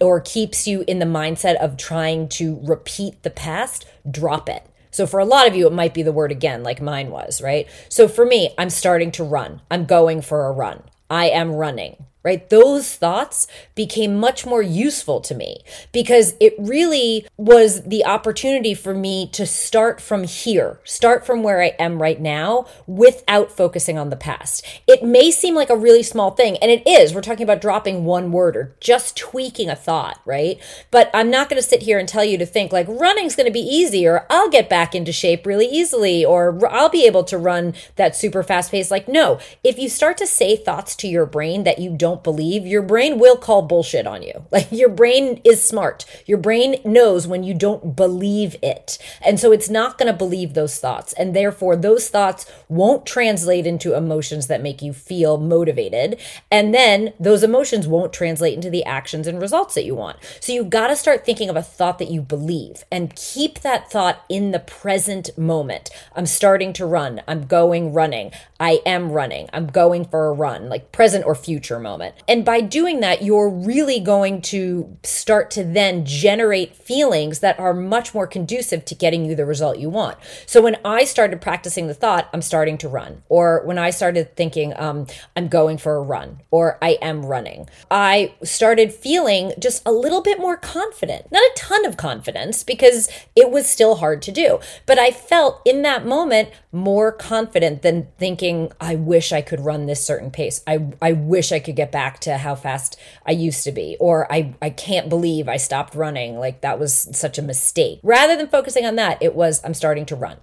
or 0.00 0.20
keeps 0.20 0.66
you 0.66 0.84
in 0.86 0.98
the 0.98 1.06
mindset 1.06 1.56
of 1.56 1.76
trying 1.76 2.28
to 2.28 2.60
repeat 2.62 3.22
the 3.22 3.30
past, 3.30 3.86
drop 4.08 4.48
it. 4.48 4.64
So 4.90 5.06
for 5.06 5.20
a 5.20 5.24
lot 5.24 5.48
of 5.48 5.56
you, 5.56 5.66
it 5.66 5.72
might 5.72 5.94
be 5.94 6.02
the 6.02 6.12
word 6.12 6.30
again, 6.30 6.62
like 6.62 6.80
mine 6.80 7.10
was, 7.10 7.40
right? 7.40 7.66
So 7.88 8.08
for 8.08 8.26
me, 8.26 8.54
I'm 8.58 8.70
starting 8.70 9.10
to 9.12 9.24
run. 9.24 9.62
I'm 9.70 9.86
going 9.86 10.20
for 10.20 10.46
a 10.46 10.52
run. 10.52 10.82
I 11.08 11.30
am 11.30 11.52
running 11.52 12.04
right? 12.22 12.48
Those 12.50 12.94
thoughts 12.94 13.46
became 13.74 14.18
much 14.18 14.46
more 14.46 14.62
useful 14.62 15.20
to 15.22 15.34
me 15.34 15.62
because 15.92 16.34
it 16.40 16.54
really 16.58 17.26
was 17.36 17.82
the 17.82 18.04
opportunity 18.04 18.74
for 18.74 18.94
me 18.94 19.28
to 19.28 19.46
start 19.46 20.00
from 20.00 20.24
here, 20.24 20.80
start 20.84 21.24
from 21.26 21.42
where 21.42 21.62
I 21.62 21.74
am 21.78 22.00
right 22.00 22.20
now 22.20 22.66
without 22.86 23.50
focusing 23.50 23.98
on 23.98 24.10
the 24.10 24.16
past. 24.16 24.64
It 24.86 25.02
may 25.02 25.30
seem 25.30 25.54
like 25.54 25.70
a 25.70 25.76
really 25.76 26.02
small 26.02 26.30
thing, 26.30 26.56
and 26.58 26.70
it 26.70 26.86
is. 26.86 27.14
We're 27.14 27.22
talking 27.22 27.44
about 27.44 27.60
dropping 27.60 28.04
one 28.04 28.32
word 28.32 28.56
or 28.56 28.76
just 28.80 29.16
tweaking 29.16 29.68
a 29.68 29.76
thought, 29.76 30.20
right? 30.24 30.58
But 30.90 31.10
I'm 31.14 31.30
not 31.30 31.48
going 31.48 31.60
to 31.60 31.68
sit 31.68 31.82
here 31.82 31.98
and 31.98 32.08
tell 32.08 32.24
you 32.24 32.38
to 32.38 32.46
think 32.46 32.72
like 32.72 32.86
running's 32.88 33.36
going 33.36 33.46
to 33.46 33.52
be 33.52 33.60
easy 33.60 34.06
or 34.06 34.26
I'll 34.28 34.50
get 34.50 34.68
back 34.68 34.94
into 34.94 35.12
shape 35.12 35.46
really 35.46 35.66
easily 35.66 36.24
or 36.24 36.66
I'll 36.68 36.88
be 36.88 37.06
able 37.06 37.24
to 37.24 37.38
run 37.38 37.74
that 37.96 38.16
super 38.16 38.42
fast 38.42 38.70
pace. 38.70 38.90
Like, 38.90 39.08
no, 39.08 39.38
if 39.64 39.78
you 39.78 39.88
start 39.88 40.18
to 40.18 40.26
say 40.26 40.56
thoughts 40.56 40.94
to 40.96 41.08
your 41.08 41.26
brain 41.26 41.64
that 41.64 41.78
you 41.78 41.96
don't 41.96 42.11
don't 42.12 42.22
believe, 42.22 42.66
your 42.66 42.82
brain 42.82 43.18
will 43.18 43.36
call 43.36 43.62
bullshit 43.62 44.06
on 44.06 44.22
you. 44.22 44.44
Like 44.50 44.70
your 44.70 44.90
brain 44.90 45.40
is 45.44 45.62
smart. 45.62 46.04
Your 46.26 46.36
brain 46.36 46.76
knows 46.84 47.26
when 47.26 47.42
you 47.42 47.54
don't 47.54 47.96
believe 47.96 48.54
it. 48.62 48.98
And 49.24 49.40
so 49.40 49.50
it's 49.50 49.70
not 49.70 49.96
going 49.96 50.12
to 50.12 50.16
believe 50.16 50.52
those 50.52 50.78
thoughts. 50.78 51.14
And 51.14 51.34
therefore, 51.34 51.74
those 51.74 52.10
thoughts 52.10 52.44
won't 52.68 53.06
translate 53.06 53.66
into 53.66 53.96
emotions 53.96 54.48
that 54.48 54.62
make 54.62 54.82
you 54.82 54.92
feel 54.92 55.38
motivated. 55.38 56.20
And 56.50 56.74
then 56.74 57.14
those 57.18 57.42
emotions 57.42 57.88
won't 57.88 58.12
translate 58.12 58.54
into 58.54 58.68
the 58.68 58.84
actions 58.84 59.26
and 59.26 59.40
results 59.40 59.74
that 59.74 59.86
you 59.86 59.94
want. 59.94 60.18
So 60.40 60.52
you 60.52 60.64
got 60.64 60.88
to 60.88 60.96
start 60.96 61.24
thinking 61.24 61.48
of 61.48 61.56
a 61.56 61.62
thought 61.62 61.98
that 61.98 62.10
you 62.10 62.20
believe 62.20 62.84
and 62.92 63.16
keep 63.16 63.60
that 63.60 63.90
thought 63.90 64.22
in 64.28 64.50
the 64.50 64.58
present 64.58 65.36
moment. 65.38 65.88
I'm 66.14 66.26
starting 66.26 66.74
to 66.74 66.84
run. 66.84 67.22
I'm 67.26 67.46
going 67.46 67.94
running. 67.94 68.32
I 68.60 68.80
am 68.84 69.12
running. 69.12 69.48
I'm 69.52 69.66
going 69.66 70.04
for 70.04 70.26
a 70.26 70.32
run, 70.32 70.68
like 70.68 70.92
present 70.92 71.24
or 71.24 71.34
future 71.34 71.80
moment. 71.80 72.01
And 72.28 72.44
by 72.44 72.60
doing 72.60 73.00
that, 73.00 73.22
you're 73.22 73.48
really 73.48 74.00
going 74.00 74.42
to 74.42 74.96
start 75.02 75.50
to 75.52 75.64
then 75.64 76.04
generate 76.04 76.74
feelings 76.74 77.40
that 77.40 77.58
are 77.58 77.74
much 77.74 78.14
more 78.14 78.26
conducive 78.26 78.84
to 78.86 78.94
getting 78.94 79.24
you 79.24 79.34
the 79.34 79.46
result 79.46 79.78
you 79.78 79.90
want. 79.90 80.18
So 80.46 80.60
when 80.60 80.76
I 80.84 81.04
started 81.04 81.40
practicing 81.40 81.86
the 81.86 81.94
thought, 81.94 82.28
I'm 82.32 82.42
starting 82.42 82.78
to 82.78 82.88
run, 82.88 83.22
or 83.28 83.62
when 83.64 83.78
I 83.78 83.90
started 83.90 84.36
thinking, 84.36 84.72
um, 84.76 85.06
I'm 85.36 85.48
going 85.48 85.78
for 85.78 85.96
a 85.96 86.02
run, 86.02 86.40
or 86.50 86.78
I 86.82 86.98
am 87.02 87.24
running, 87.24 87.68
I 87.90 88.34
started 88.42 88.92
feeling 88.92 89.52
just 89.58 89.82
a 89.86 89.92
little 89.92 90.22
bit 90.22 90.38
more 90.38 90.56
confident. 90.56 91.30
Not 91.30 91.42
a 91.42 91.52
ton 91.56 91.84
of 91.84 91.96
confidence 91.96 92.64
because 92.64 93.08
it 93.36 93.50
was 93.50 93.68
still 93.68 93.96
hard 93.96 94.22
to 94.22 94.32
do, 94.32 94.58
but 94.86 94.98
I 94.98 95.10
felt 95.10 95.60
in 95.64 95.82
that 95.82 96.06
moment 96.06 96.50
more 96.72 97.12
confident 97.12 97.82
than 97.82 98.08
thinking 98.18 98.72
I 98.80 98.96
wish 98.96 99.32
I 99.32 99.42
could 99.42 99.60
run 99.60 99.86
this 99.86 100.04
certain 100.04 100.30
pace. 100.30 100.62
I, 100.66 100.86
I 101.00 101.12
wish 101.12 101.52
I 101.52 101.60
could 101.60 101.76
get 101.76 101.91
back 101.92 102.18
to 102.20 102.38
how 102.38 102.56
fast 102.56 102.98
I 103.24 103.30
used 103.30 103.62
to 103.64 103.72
be. 103.72 103.96
Or 104.00 104.30
I, 104.32 104.54
I 104.60 104.70
can't 104.70 105.08
believe 105.08 105.48
I 105.48 105.58
stopped 105.58 105.94
running. 105.94 106.38
Like 106.38 106.62
that 106.62 106.80
was 106.80 107.08
such 107.12 107.38
a 107.38 107.42
mistake. 107.42 108.00
Rather 108.02 108.36
than 108.36 108.48
focusing 108.48 108.84
on 108.84 108.96
that, 108.96 109.22
it 109.22 109.34
was, 109.34 109.62
I'm 109.64 109.74
starting 109.74 110.06
to 110.06 110.16
run. 110.16 110.38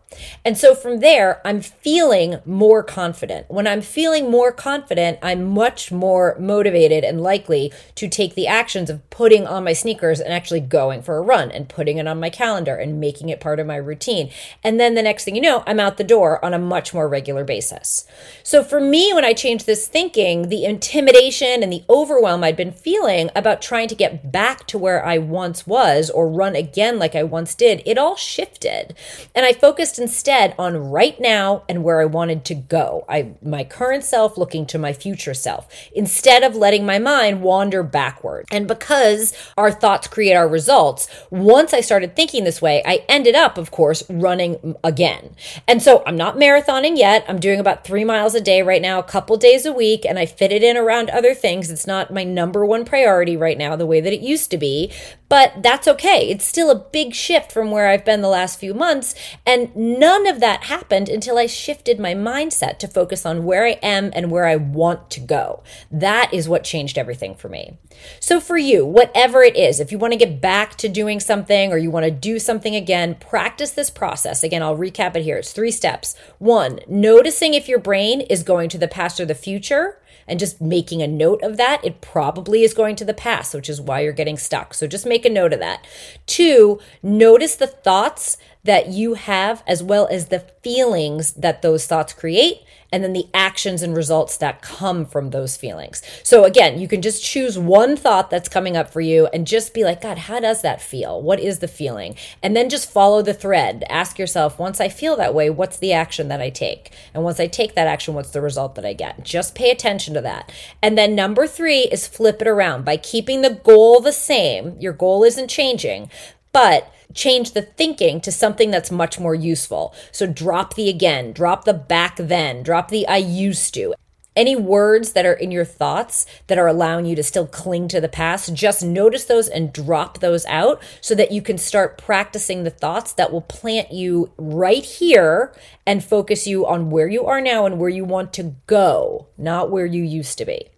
And 0.46 0.58
so 0.58 0.76
from 0.76 1.00
there, 1.00 1.42
I'm 1.46 1.62
feeling 1.62 2.40
more 2.46 2.84
confident. 2.84 3.50
When 3.50 3.68
I'm 3.68 3.82
feeling 3.82 4.32
more 4.32 4.52
confident, 4.52 5.20
I'm 5.22 5.44
much 5.50 5.92
more 5.92 6.38
motivated 6.40 7.04
and 7.04 7.22
likely 7.22 7.74
to 7.96 8.08
take 8.08 8.36
the 8.36 8.48
actions 8.48 8.90
of 8.90 9.08
putting 9.10 9.46
on 9.48 9.64
my 9.64 9.74
sneakers 9.74 10.20
and 10.20 10.32
actually 10.32 10.62
going 10.62 11.02
for 11.02 11.18
a 11.18 11.22
run 11.22 11.52
and 11.52 11.68
putting 11.68 11.98
it 11.98 12.08
on 12.08 12.20
my 12.20 12.30
calendar 12.30 12.76
and 12.76 13.00
making 13.00 13.30
it 13.30 13.40
part 13.40 13.60
of 13.60 13.68
my 13.68 13.76
routine. 13.76 14.30
And 14.64 14.80
then 14.80 14.96
the 14.96 15.02
next 15.02 15.24
thing 15.24 15.36
you 15.36 15.42
know, 15.42 15.64
I'm 15.66 15.80
out 15.80 15.98
the 15.98 16.04
door 16.04 16.44
on 16.46 16.54
a 16.54 16.60
much 16.60 16.94
more 16.94 17.08
regular 17.08 17.44
basis. 17.44 18.06
So 18.44 18.64
for 18.64 18.80
me, 18.80 19.12
when 19.14 19.26
I 19.26 19.34
changed 19.34 19.66
this 19.66 19.88
thinking, 19.88 20.50
the 20.50 20.66
intimidation 20.66 21.39
and 21.42 21.72
the 21.72 21.84
overwhelm 21.90 22.44
I'd 22.44 22.58
been 22.58 22.72
feeling 22.72 23.30
about 23.36 23.62
trying 23.62 23.88
to 23.88 23.96
get 23.96 24.32
back 24.32 24.68
to 24.68 24.78
where 24.78 25.06
I 25.06 25.18
once 25.18 25.66
was 25.66 26.10
or 26.10 26.30
run 26.30 26.56
again 26.56 27.00
like 27.00 27.16
I 27.16 27.24
once 27.24 27.56
did, 27.56 27.82
it 27.86 27.98
all 27.98 28.16
shifted. 28.16 28.94
And 29.34 29.46
I 29.46 29.54
focused 29.54 29.98
instead 30.00 30.54
on 30.60 30.78
right 30.78 31.20
now 31.20 31.64
and 31.70 31.84
where 31.84 32.02
I 32.02 32.06
wanted 32.06 32.44
to 32.46 32.56
go. 32.56 33.06
I 33.08 33.34
my 33.42 33.64
current 33.64 34.04
self 34.04 34.38
looking 34.38 34.66
to 34.68 34.78
my 34.78 34.92
future 34.94 35.34
self 35.34 35.68
instead 35.94 36.44
of 36.44 36.56
letting 36.56 36.86
my 36.86 37.00
mind 37.00 37.42
wander 37.42 37.84
backward. 37.84 38.46
And 38.52 38.68
because 38.68 39.34
our 39.58 39.72
thoughts 39.72 40.08
create 40.08 40.36
our 40.36 40.48
results, 40.48 41.08
once 41.30 41.74
I 41.74 41.82
started 41.82 42.16
thinking 42.16 42.44
this 42.44 42.62
way, 42.62 42.84
I 42.86 43.06
ended 43.08 43.36
up, 43.36 43.58
of 43.58 43.72
course, 43.72 44.04
running 44.10 44.76
again. 44.84 45.36
And 45.68 45.82
so 45.82 46.04
I'm 46.06 46.18
not 46.18 46.36
marathoning 46.36 46.98
yet. 46.98 47.26
I'm 47.28 47.40
doing 47.40 47.60
about 47.60 47.84
three 47.84 48.04
miles 48.04 48.36
a 48.36 48.42
day 48.42 48.62
right 48.62 48.82
now, 48.82 49.00
a 49.00 49.04
couple 49.04 49.38
days 49.38 49.66
a 49.66 49.74
week, 49.74 50.06
and 50.06 50.20
I 50.20 50.26
fit 50.26 50.52
it 50.52 50.64
in 50.64 50.78
around 50.78 51.10
other 51.20 51.36
things. 51.36 51.70
It's 51.70 51.86
not 51.86 52.14
my 52.14 52.24
number 52.24 52.66
one 52.66 52.86
priority 52.86 53.36
right 53.36 53.58
now, 53.58 53.76
the 53.76 53.86
way 53.86 54.00
that 54.00 54.14
it 54.14 54.22
used 54.22 54.50
to 54.52 54.58
be, 54.58 54.92
but 55.28 55.62
that's 55.62 55.88
okay. 55.88 56.30
It's 56.30 56.46
still 56.46 56.72
a 56.72 56.80
big 56.80 57.14
shift 57.14 57.52
from 57.52 57.70
where 57.70 57.90
I've 57.90 58.06
been 58.06 58.22
the 58.22 58.30
last 58.30 58.58
few 58.58 58.74
months. 58.74 59.14
And 59.46 59.76
none 59.76 60.26
of 60.26 60.40
that 60.40 60.64
happened 60.64 61.10
until 61.10 61.38
I 61.38 61.46
shifted 61.46 62.00
my 62.00 62.16
mindset 62.16 62.80
to 62.80 62.88
focus 62.88 63.26
on 63.26 63.44
where 63.44 63.66
I 63.66 63.78
am 63.84 64.12
and 64.16 64.32
where 64.32 64.46
I 64.46 64.56
want 64.56 65.10
to 65.12 65.20
go. 65.20 65.62
That 65.92 66.34
is 66.34 66.50
what 66.50 66.64
changed 66.64 66.98
everything 66.98 67.36
for 67.36 67.50
me. 67.50 67.78
So, 68.22 68.40
for 68.40 68.58
you, 68.58 68.86
whatever 68.86 69.44
it 69.44 69.58
is, 69.58 69.82
if 69.82 69.92
you 69.92 70.00
want 70.00 70.14
to 70.14 70.20
get 70.20 70.40
back 70.40 70.76
to 70.78 70.88
doing 70.88 71.20
something 71.20 71.72
or 71.72 71.78
you 71.78 71.92
want 71.92 72.06
to 72.06 72.12
do 72.12 72.40
something 72.40 72.76
again, 72.76 73.16
practice 73.16 73.72
this 73.72 73.90
process. 73.90 74.42
Again, 74.42 74.64
I'll 74.64 74.78
recap 74.78 75.18
it 75.18 75.24
here. 75.24 75.38
It's 75.38 75.52
three 75.52 75.72
steps. 75.72 76.16
One, 76.38 76.80
noticing 76.88 77.54
if 77.54 77.68
your 77.68 77.80
brain 77.80 78.22
is 78.22 78.42
going 78.42 78.70
to 78.70 78.78
the 78.78 78.88
past 78.88 79.20
or 79.20 79.26
the 79.26 79.36
future 79.36 80.00
and 80.30 80.40
just 80.40 80.62
making 80.62 81.02
a 81.02 81.08
note 81.08 81.42
of 81.42 81.58
that, 81.58 81.84
it 81.84 82.02
probably 82.02 82.64
is 82.64 82.74
going 82.74 82.96
to 82.98 83.06
the 83.06 83.14
past, 83.14 83.54
which 83.54 83.70
is 83.70 83.82
why 83.82 84.02
you're 84.02 84.14
getting 84.14 84.38
stuck. 84.38 84.74
So 84.74 84.88
just 84.88 85.06
make 85.06 85.26
a 85.26 85.30
note 85.30 85.54
of 85.54 85.60
that. 85.60 85.86
Two, 86.26 86.80
notice 87.02 87.56
the 87.56 87.68
thoughts 87.68 88.38
that 88.64 88.88
you 88.88 89.14
have 89.14 89.64
as 89.66 89.82
well 89.82 90.08
as 90.12 90.28
the 90.28 90.40
feelings 90.62 91.34
that 91.34 91.62
those 91.62 91.86
thoughts 91.88 92.14
create 92.14 92.62
and 92.92 93.04
then 93.04 93.14
the 93.14 93.28
actions 93.34 93.82
and 93.84 93.96
results 93.96 94.38
that 94.38 94.62
come 94.62 95.06
from 95.06 95.30
those 95.30 95.56
feelings. 95.56 96.02
So 96.24 96.44
again, 96.44 96.80
you 96.80 96.88
can 96.88 97.02
just 97.02 97.24
choose 97.24 97.58
one 97.58 97.96
thought 97.96 98.30
that's 98.30 98.50
coming 98.50 98.76
up 98.76 98.92
for 98.92 99.00
you 99.00 99.28
and 99.28 99.46
just 99.46 99.74
be 99.74 99.84
like, 99.84 100.02
God, 100.02 100.18
how 100.18 100.40
does 100.40 100.62
that 100.64 100.82
feel? 100.82 101.22
What 101.22 101.40
is 101.40 101.60
the 101.60 101.68
feeling? 101.68 102.16
And 102.42 102.56
then 102.56 102.70
just 102.70 102.90
follow 102.90 103.22
the 103.22 103.34
thread. 103.34 103.84
Ask 103.90 104.18
yourself, 104.18 104.58
once 104.58 104.82
I 104.82 104.90
feel 104.90 105.16
that 105.18 105.36
way, 105.36 105.50
what's 105.50 105.78
the 105.78 105.94
action 105.94 106.30
that 106.30 106.42
I 106.42 106.50
take? 106.50 106.92
And 107.14 107.24
once 107.24 107.40
I 107.40 107.48
take 107.48 107.76
that 107.76 107.88
action, 107.88 108.16
what's 108.16 108.32
the 108.32 108.42
result 108.42 108.76
that 108.76 108.86
I 108.86 108.94
get? 108.94 109.24
Just 109.24 109.56
pay 109.56 109.70
attention 109.70 110.14
to 110.16 110.22
that. 110.22 110.52
And 110.82 110.98
then 110.98 111.16
number 111.16 111.46
three 111.48 111.82
is 111.82 112.08
flip 112.08 112.42
it 112.42 112.48
around 112.48 112.86
by 112.86 112.98
keeping 112.98 113.42
the 113.42 113.52
goal 113.52 114.00
the 114.02 114.12
same. 114.12 114.76
Your 114.80 114.94
goal 114.94 115.24
isn't 115.24 115.48
changing, 115.48 116.10
but 116.52 116.92
change 117.14 117.52
the 117.52 117.62
thinking 117.62 118.22
to 118.22 118.32
something 118.32 118.72
that's 118.72 118.92
much 118.92 119.20
more 119.20 119.36
useful. 119.36 119.94
So 120.12 120.28
drop 120.28 120.76
the 120.76 120.90
again, 120.90 121.32
drop 121.32 121.66
the 121.66 121.74
back 121.74 122.18
then, 122.18 122.64
drop 122.64 122.90
the 122.90 123.08
I 123.08 123.18
used 123.18 123.74
to. 123.76 123.94
Any 124.36 124.56
words 124.56 125.14
that 125.14 125.26
are 125.26 125.34
in 125.34 125.52
your 125.52 125.66
thoughts 125.66 126.26
that 126.48 126.58
are 126.58 126.68
allowing 126.68 127.06
you 127.06 127.16
to 127.16 127.24
still 127.24 127.48
cling 127.48 127.90
to 127.90 128.00
the 128.00 128.08
past, 128.08 128.54
just 128.54 128.84
notice 128.84 129.26
those 129.26 129.50
and 129.50 129.74
drop 129.74 130.20
those 130.20 130.46
out 130.46 130.82
so 131.02 131.14
that 131.16 131.32
you 131.32 131.42
can 131.42 131.58
start 131.58 131.98
practicing 131.98 132.64
the 132.64 132.70
thoughts 132.70 133.12
that 133.14 133.34
will 133.34 133.42
plant 133.42 133.92
you 133.92 134.32
right 134.38 134.86
here 134.86 135.54
and 135.86 136.04
focus 136.04 136.48
you 136.48 136.66
on 136.66 136.90
where 136.90 137.08
you 137.08 137.26
are 137.26 137.42
now 137.42 137.66
and 137.66 137.80
where 137.80 137.90
you 137.90 138.06
want 138.06 138.32
to 138.34 138.56
go, 138.66 139.28
not 139.38 139.72
where 139.72 139.86
you 139.86 140.04
used 140.04 140.38
to 140.38 140.46
be. 140.46 140.70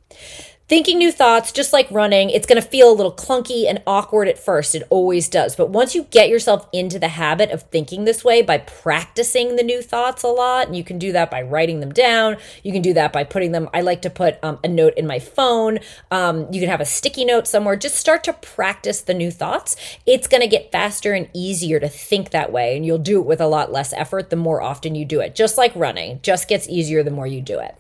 Thinking 0.72 1.00
new 1.00 1.12
thoughts, 1.12 1.52
just 1.52 1.74
like 1.74 1.92
running, 1.92 2.30
it's 2.30 2.48
going 2.48 2.60
to 2.60 2.66
feel 2.66 2.90
a 2.90 2.96
little 2.96 3.12
clunky 3.12 3.68
and 3.68 3.84
awkward 3.86 4.30
at 4.30 4.40
first. 4.40 4.74
It 4.74 4.88
always 4.90 5.28
does. 5.28 5.54
But 5.54 5.70
once 5.70 5.94
you 5.94 6.04
get 6.04 6.30
yourself 6.30 6.66
into 6.72 6.98
the 6.98 7.10
habit 7.10 7.52
of 7.52 7.64
thinking 7.64 8.06
this 8.06 8.24
way 8.24 8.42
by 8.42 8.60
practicing 8.60 9.58
the 9.58 9.64
new 9.64 9.82
thoughts 9.82 10.24
a 10.24 10.30
lot, 10.30 10.68
and 10.68 10.76
you 10.78 10.86
can 10.86 10.98
do 10.98 11.12
that 11.12 11.30
by 11.30 11.42
writing 11.42 11.82
them 11.82 11.92
down, 11.92 12.38
you 12.64 12.72
can 12.72 12.82
do 12.82 12.94
that 12.94 13.12
by 13.12 13.26
putting 13.26 13.52
them. 13.52 13.68
I 13.74 13.82
like 13.82 14.02
to 14.04 14.10
put 14.10 14.42
um, 14.42 14.60
a 14.64 14.70
note 14.70 14.94
in 14.96 15.06
my 15.06 15.20
phone. 15.20 15.80
Um, 16.10 16.48
you 16.54 16.62
can 16.62 16.70
have 16.70 16.80
a 16.80 16.86
sticky 16.86 17.26
note 17.26 17.48
somewhere. 17.48 17.76
Just 17.76 17.98
start 17.98 18.24
to 18.24 18.32
practice 18.32 19.02
the 19.02 19.14
new 19.14 19.30
thoughts. 19.30 19.76
It's 20.06 20.30
going 20.30 20.40
to 20.40 20.48
get 20.48 20.72
faster 20.72 21.12
and 21.12 21.28
easier 21.34 21.82
to 21.82 21.90
think 21.90 22.30
that 22.30 22.54
way, 22.54 22.78
and 22.78 22.86
you'll 22.86 22.98
do 22.98 23.20
it 23.20 23.26
with 23.26 23.42
a 23.42 23.48
lot 23.48 23.74
less 23.74 23.92
effort 23.92 24.30
the 24.30 24.38
more 24.38 24.62
often 24.62 24.96
you 24.96 25.04
do 25.04 25.20
it. 25.20 25.36
Just 25.36 25.58
like 25.58 25.76
running, 25.76 26.22
just 26.24 26.48
gets 26.48 26.70
easier 26.70 27.04
the 27.04 27.12
more 27.12 27.28
you 27.28 27.42
do 27.42 27.60
it. 27.60 27.76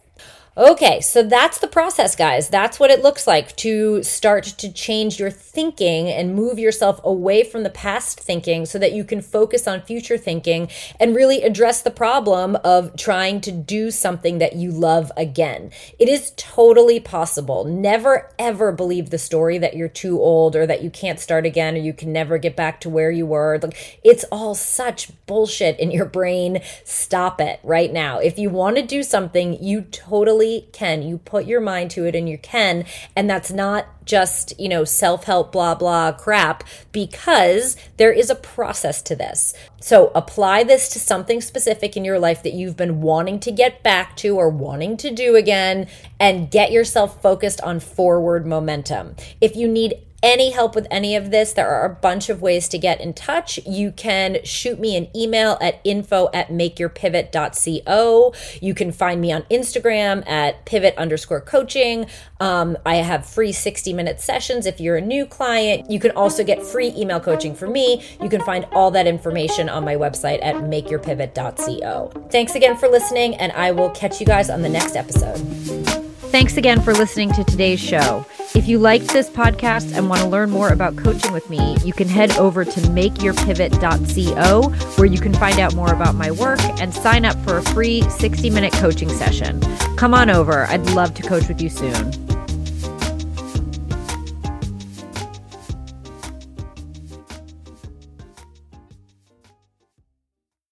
Okay, 0.57 0.99
so 0.99 1.23
that's 1.23 1.59
the 1.59 1.67
process, 1.67 2.13
guys. 2.13 2.49
That's 2.49 2.77
what 2.77 2.91
it 2.91 3.01
looks 3.01 3.25
like 3.25 3.55
to 3.55 4.03
start 4.03 4.43
to 4.43 4.73
change 4.73 5.17
your 5.17 5.31
thinking 5.31 6.09
and 6.09 6.35
move 6.35 6.59
yourself 6.59 6.99
away 7.05 7.45
from 7.45 7.63
the 7.63 7.69
past 7.69 8.19
thinking 8.19 8.65
so 8.65 8.77
that 8.77 8.91
you 8.91 9.05
can 9.05 9.21
focus 9.21 9.65
on 9.65 9.81
future 9.81 10.17
thinking 10.17 10.67
and 10.99 11.15
really 11.15 11.41
address 11.43 11.81
the 11.81 11.89
problem 11.89 12.57
of 12.65 12.97
trying 12.97 13.39
to 13.41 13.51
do 13.53 13.91
something 13.91 14.39
that 14.39 14.57
you 14.57 14.71
love 14.71 15.09
again. 15.15 15.71
It 15.97 16.09
is 16.09 16.33
totally 16.35 16.99
possible. 16.99 17.63
Never 17.63 18.29
ever 18.37 18.73
believe 18.73 19.09
the 19.09 19.17
story 19.17 19.57
that 19.57 19.77
you're 19.77 19.87
too 19.87 20.19
old 20.19 20.57
or 20.57 20.67
that 20.67 20.83
you 20.83 20.89
can't 20.89 21.21
start 21.21 21.45
again 21.45 21.75
or 21.75 21.79
you 21.79 21.93
can 21.93 22.11
never 22.11 22.37
get 22.37 22.57
back 22.57 22.81
to 22.81 22.89
where 22.89 23.11
you 23.11 23.25
were. 23.25 23.57
Like 23.63 24.01
it's 24.03 24.25
all 24.33 24.53
such 24.53 25.11
bullshit 25.27 25.79
in 25.79 25.91
your 25.91 26.05
brain. 26.05 26.59
Stop 26.83 27.39
it 27.39 27.61
right 27.63 27.93
now. 27.93 28.19
If 28.19 28.37
you 28.37 28.49
want 28.49 28.75
to 28.75 28.81
do 28.81 29.01
something, 29.01 29.63
you 29.63 29.83
totally 29.83 30.40
can. 30.73 31.01
You 31.01 31.17
put 31.19 31.45
your 31.45 31.61
mind 31.61 31.91
to 31.91 32.05
it 32.05 32.15
and 32.15 32.27
you 32.27 32.37
can. 32.37 32.85
And 33.15 33.29
that's 33.29 33.51
not 33.51 33.87
just, 34.05 34.59
you 34.59 34.67
know, 34.67 34.83
self 34.83 35.25
help, 35.25 35.51
blah, 35.51 35.75
blah 35.75 36.11
crap, 36.11 36.63
because 36.91 37.75
there 37.97 38.11
is 38.11 38.29
a 38.29 38.35
process 38.35 39.01
to 39.03 39.15
this. 39.15 39.53
So 39.79 40.11
apply 40.15 40.63
this 40.63 40.89
to 40.89 40.99
something 40.99 41.41
specific 41.41 41.95
in 41.95 42.05
your 42.05 42.19
life 42.19 42.43
that 42.43 42.53
you've 42.53 42.77
been 42.77 43.01
wanting 43.01 43.39
to 43.41 43.51
get 43.51 43.83
back 43.83 44.15
to 44.17 44.37
or 44.37 44.49
wanting 44.49 44.97
to 44.97 45.11
do 45.11 45.35
again 45.35 45.87
and 46.19 46.51
get 46.51 46.71
yourself 46.71 47.21
focused 47.21 47.61
on 47.61 47.79
forward 47.79 48.45
momentum. 48.45 49.15
If 49.39 49.55
you 49.55 49.67
need 49.67 49.95
any 50.23 50.51
help 50.51 50.75
with 50.75 50.87
any 50.91 51.15
of 51.15 51.31
this, 51.31 51.53
there 51.53 51.67
are 51.67 51.85
a 51.85 51.93
bunch 51.93 52.29
of 52.29 52.41
ways 52.41 52.67
to 52.69 52.77
get 52.77 53.01
in 53.01 53.13
touch. 53.13 53.59
You 53.65 53.91
can 53.91 54.37
shoot 54.43 54.79
me 54.79 54.95
an 54.95 55.07
email 55.15 55.57
at 55.61 55.79
info 55.83 56.29
at 56.33 56.49
makeyourpivot.co. 56.49 58.33
You 58.61 58.73
can 58.73 58.91
find 58.91 59.21
me 59.21 59.31
on 59.31 59.43
Instagram 59.43 60.27
at 60.27 60.65
pivot 60.65 60.95
underscore 60.97 61.41
coaching. 61.41 62.05
Um, 62.39 62.77
I 62.85 62.95
have 62.95 63.25
free 63.25 63.51
60 63.51 63.93
minute 63.93 64.19
sessions 64.19 64.65
if 64.65 64.79
you're 64.79 64.97
a 64.97 65.01
new 65.01 65.25
client. 65.25 65.89
You 65.89 65.99
can 65.99 66.11
also 66.11 66.43
get 66.43 66.63
free 66.63 66.93
email 66.95 67.19
coaching 67.19 67.55
from 67.55 67.71
me. 67.71 68.03
You 68.21 68.29
can 68.29 68.41
find 68.41 68.65
all 68.71 68.91
that 68.91 69.07
information 69.07 69.69
on 69.69 69.83
my 69.83 69.95
website 69.95 70.39
at 70.43 70.55
makeyourpivot.co. 70.55 72.27
Thanks 72.29 72.55
again 72.55 72.77
for 72.77 72.87
listening, 72.87 73.35
and 73.35 73.51
I 73.53 73.71
will 73.71 73.89
catch 73.91 74.19
you 74.19 74.25
guys 74.25 74.49
on 74.49 74.61
the 74.61 74.69
next 74.69 74.95
episode. 74.95 76.00
Thanks 76.31 76.55
again 76.55 76.81
for 76.81 76.93
listening 76.93 77.33
to 77.33 77.43
today's 77.43 77.81
show. 77.81 78.25
If 78.55 78.65
you 78.65 78.79
liked 78.79 79.09
this 79.09 79.29
podcast 79.29 79.93
and 79.93 80.07
want 80.07 80.21
to 80.21 80.29
learn 80.29 80.49
more 80.49 80.69
about 80.69 80.95
coaching 80.95 81.33
with 81.33 81.49
me, 81.49 81.75
you 81.83 81.91
can 81.91 82.07
head 82.07 82.37
over 82.37 82.63
to 82.63 82.79
makeyourpivot.co 82.79 84.69
where 84.95 85.07
you 85.07 85.19
can 85.19 85.33
find 85.33 85.59
out 85.59 85.75
more 85.75 85.91
about 85.91 86.15
my 86.15 86.31
work 86.31 86.61
and 86.79 86.93
sign 86.93 87.25
up 87.25 87.35
for 87.43 87.57
a 87.57 87.61
free 87.61 88.01
60 88.03 88.49
minute 88.49 88.71
coaching 88.71 89.09
session. 89.09 89.59
Come 89.97 90.13
on 90.13 90.29
over. 90.29 90.63
I'd 90.67 90.89
love 90.91 91.13
to 91.15 91.21
coach 91.21 91.49
with 91.49 91.61
you 91.61 91.67
soon. 91.67 92.30